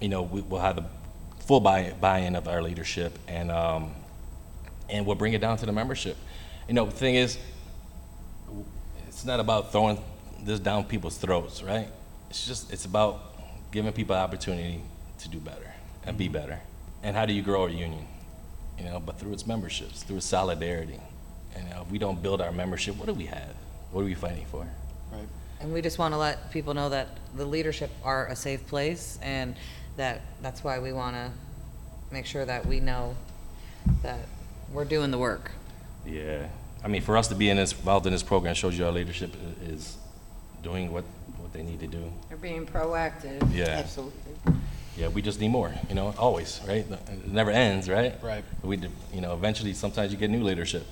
[0.00, 0.84] you know, we, we'll have the
[1.40, 3.94] full buy buy-in of our leadership, and um,
[4.88, 6.16] and we'll bring it down to the membership.
[6.68, 7.38] You know, the thing is,
[9.08, 9.98] it's not about throwing
[10.42, 11.88] this down people's throats, right?
[12.30, 13.20] It's just it's about
[13.72, 14.80] giving people the opportunity
[15.20, 15.72] to do better
[16.04, 16.34] and be mm-hmm.
[16.34, 16.60] better.
[17.02, 18.06] And how do you grow a union?
[18.78, 21.00] You know, but through its memberships, through its solidarity.
[21.54, 23.54] And you know, if we don't build our membership, what do we have?
[23.90, 24.66] What are we fighting for?
[25.12, 25.28] Right.
[25.60, 29.18] And we just want to let people know that the leadership are a safe place
[29.22, 29.54] and
[29.96, 31.30] that that's why we want to
[32.10, 33.14] make sure that we know
[34.02, 34.20] that
[34.72, 35.52] we're doing the work.
[36.06, 36.46] Yeah.
[36.84, 38.90] I mean, for us to be in this, involved in this program shows you our
[38.92, 39.96] leadership i- is
[40.62, 41.04] doing what,
[41.38, 42.12] what they need to do.
[42.28, 43.54] They're being proactive.
[43.54, 43.66] Yeah.
[43.68, 44.32] Absolutely.
[44.96, 46.84] Yeah, we just need more, you know, always, right?
[46.90, 48.14] It never ends, right?
[48.22, 48.44] Right.
[48.62, 50.86] We, do- you know, eventually, sometimes you get new leadership.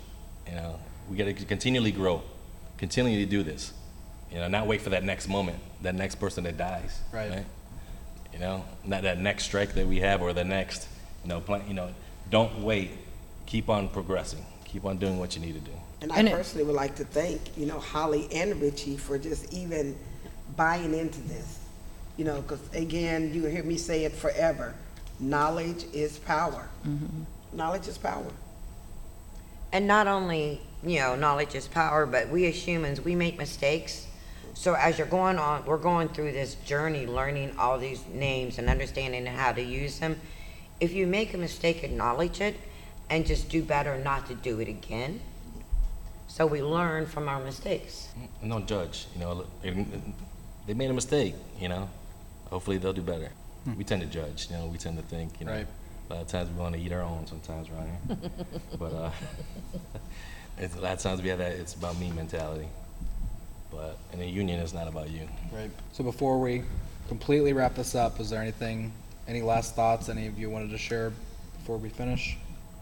[0.49, 0.79] You know,
[1.11, 2.23] we got to continually grow,
[2.79, 3.73] continually do this.
[4.33, 7.01] You know, not wait for that next moment, that next person that dies.
[7.13, 7.45] Right.
[8.33, 10.89] You know, not that next strike that we have or the next,
[11.25, 11.63] you know, plan.
[11.67, 11.91] You know,
[12.31, 12.93] don't wait.
[13.47, 14.45] Keep on progressing.
[14.71, 15.73] Keep on doing what you need to do.
[16.01, 19.19] And I And it- personally would like to thank, you know, Holly and Richie for
[19.19, 19.99] just even
[20.57, 21.59] buying into this.
[22.17, 24.75] You know, because again, you hear me say it forever,
[25.19, 26.69] knowledge is power.
[26.87, 27.23] Mm-hmm.
[27.57, 28.27] Knowledge is power.
[29.73, 34.07] And not only, you know, knowledge is power, but we as humans, we make mistakes.
[34.55, 38.69] So as you're going on, we're going through this journey, learning all these names and
[38.69, 40.21] understanding how to use them.
[40.81, 42.57] If you make a mistake, acknowledge it
[43.11, 45.21] and just do better not to do it again.
[46.29, 48.09] So we learn from our mistakes.
[48.41, 49.07] And don't judge.
[49.15, 49.87] You know, they-
[50.67, 51.35] they made a mistake.
[51.61, 51.89] You know,
[52.49, 53.31] hopefully they'll do better.
[53.77, 54.49] We tend to judge.
[54.49, 55.39] You know, we tend to think.
[55.41, 55.67] You know, Right.
[56.09, 57.27] a lot of times we want to eat our own.
[57.27, 57.89] Sometimes, right?
[58.79, 59.11] but uh,
[60.59, 61.53] it's, a lot of times we have that.
[61.53, 62.69] It's about me mentality.
[63.73, 65.29] But in a union, it's not about you.
[65.53, 65.71] Right.
[65.93, 66.63] So before we
[67.09, 68.93] completely wrap this up, is there anything,
[69.29, 71.13] any last thoughts any of you wanted to share
[71.59, 72.37] before we finish?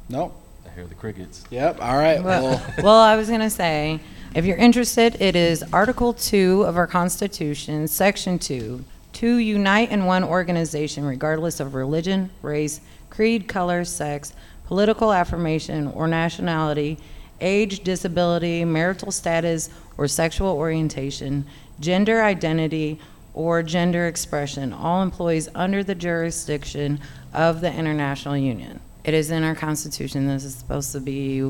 [0.08, 0.32] No?
[0.66, 1.44] I hear the crickets.
[1.50, 1.80] Yep.
[1.82, 2.22] All right.
[2.22, 4.00] Well, Well, well, I was going to say,
[4.34, 8.84] if you're interested, it is Article 2 of our Constitution, Section 2,
[9.14, 12.80] to unite in one organization regardless of religion, race,
[13.10, 14.32] creed, color, sex,
[14.66, 16.98] political affirmation, or nationality,
[17.40, 21.46] age, disability, marital status, or sexual orientation,
[21.80, 22.98] gender identity,
[23.34, 27.00] or gender expression, all employees under the jurisdiction
[27.32, 28.80] of the International Union.
[29.08, 30.26] It is in our Constitution.
[30.26, 31.40] This is supposed to be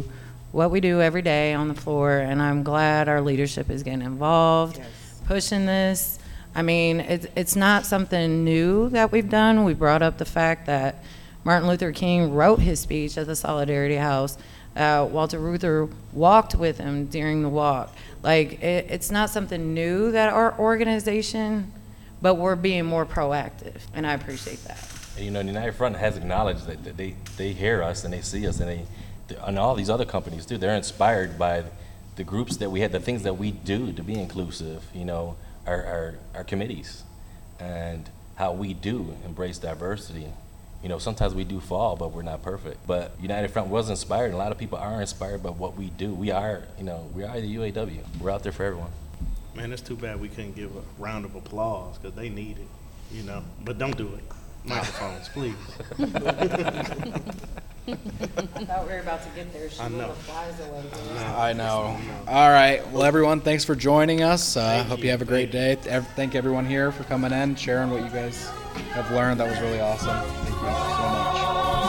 [0.52, 4.02] what we do every day on the floor, and I'm glad our leadership is getting
[4.02, 4.80] involved,
[5.26, 6.20] pushing this.
[6.54, 9.64] I mean, it's, it's not something new that we've done.
[9.64, 11.02] We brought up the fact that
[11.42, 14.38] Martin Luther King wrote his speech at the Solidarity House.
[14.76, 17.92] Uh, Walter Reuther walked with him during the walk.
[18.22, 21.72] Like, it, it's not something new that our organization,
[22.22, 24.97] but we're being more proactive, and I appreciate that.
[25.18, 28.20] You know, the United Front has acknowledged that, that they, they hear us and they
[28.20, 31.64] see us and they, and all these other companies too, they're inspired by
[32.16, 35.36] the groups that we had, the things that we do to be inclusive, you know,
[35.66, 37.04] our, our, our committees
[37.60, 40.26] and how we do embrace diversity.
[40.82, 42.86] You know, sometimes we do fall, but we're not perfect.
[42.86, 45.90] But United Front was inspired, and a lot of people are inspired by what we
[45.90, 46.14] do.
[46.14, 47.98] We are, you know, we are the UAW.
[48.20, 48.90] We're out there for everyone.
[49.56, 52.68] Man, it's too bad we couldn't give a round of applause because they need it,
[53.12, 53.42] you know.
[53.64, 54.22] But don't do it.
[54.68, 55.54] Microphones, please.
[57.88, 57.94] I
[58.66, 59.70] thought we were about to get there.
[59.70, 60.10] She I know.
[60.12, 60.84] flies away.
[61.36, 61.98] I know.
[62.26, 62.86] All right.
[62.90, 64.56] Well, everyone, thanks for joining us.
[64.58, 65.04] Uh, hope you.
[65.06, 65.10] you.
[65.12, 65.78] have a great day.
[65.86, 68.46] Ev- Thank everyone here for coming in, sharing what you guys
[68.92, 69.40] have learned.
[69.40, 70.08] That was really awesome.
[70.20, 71.87] Thank you so much.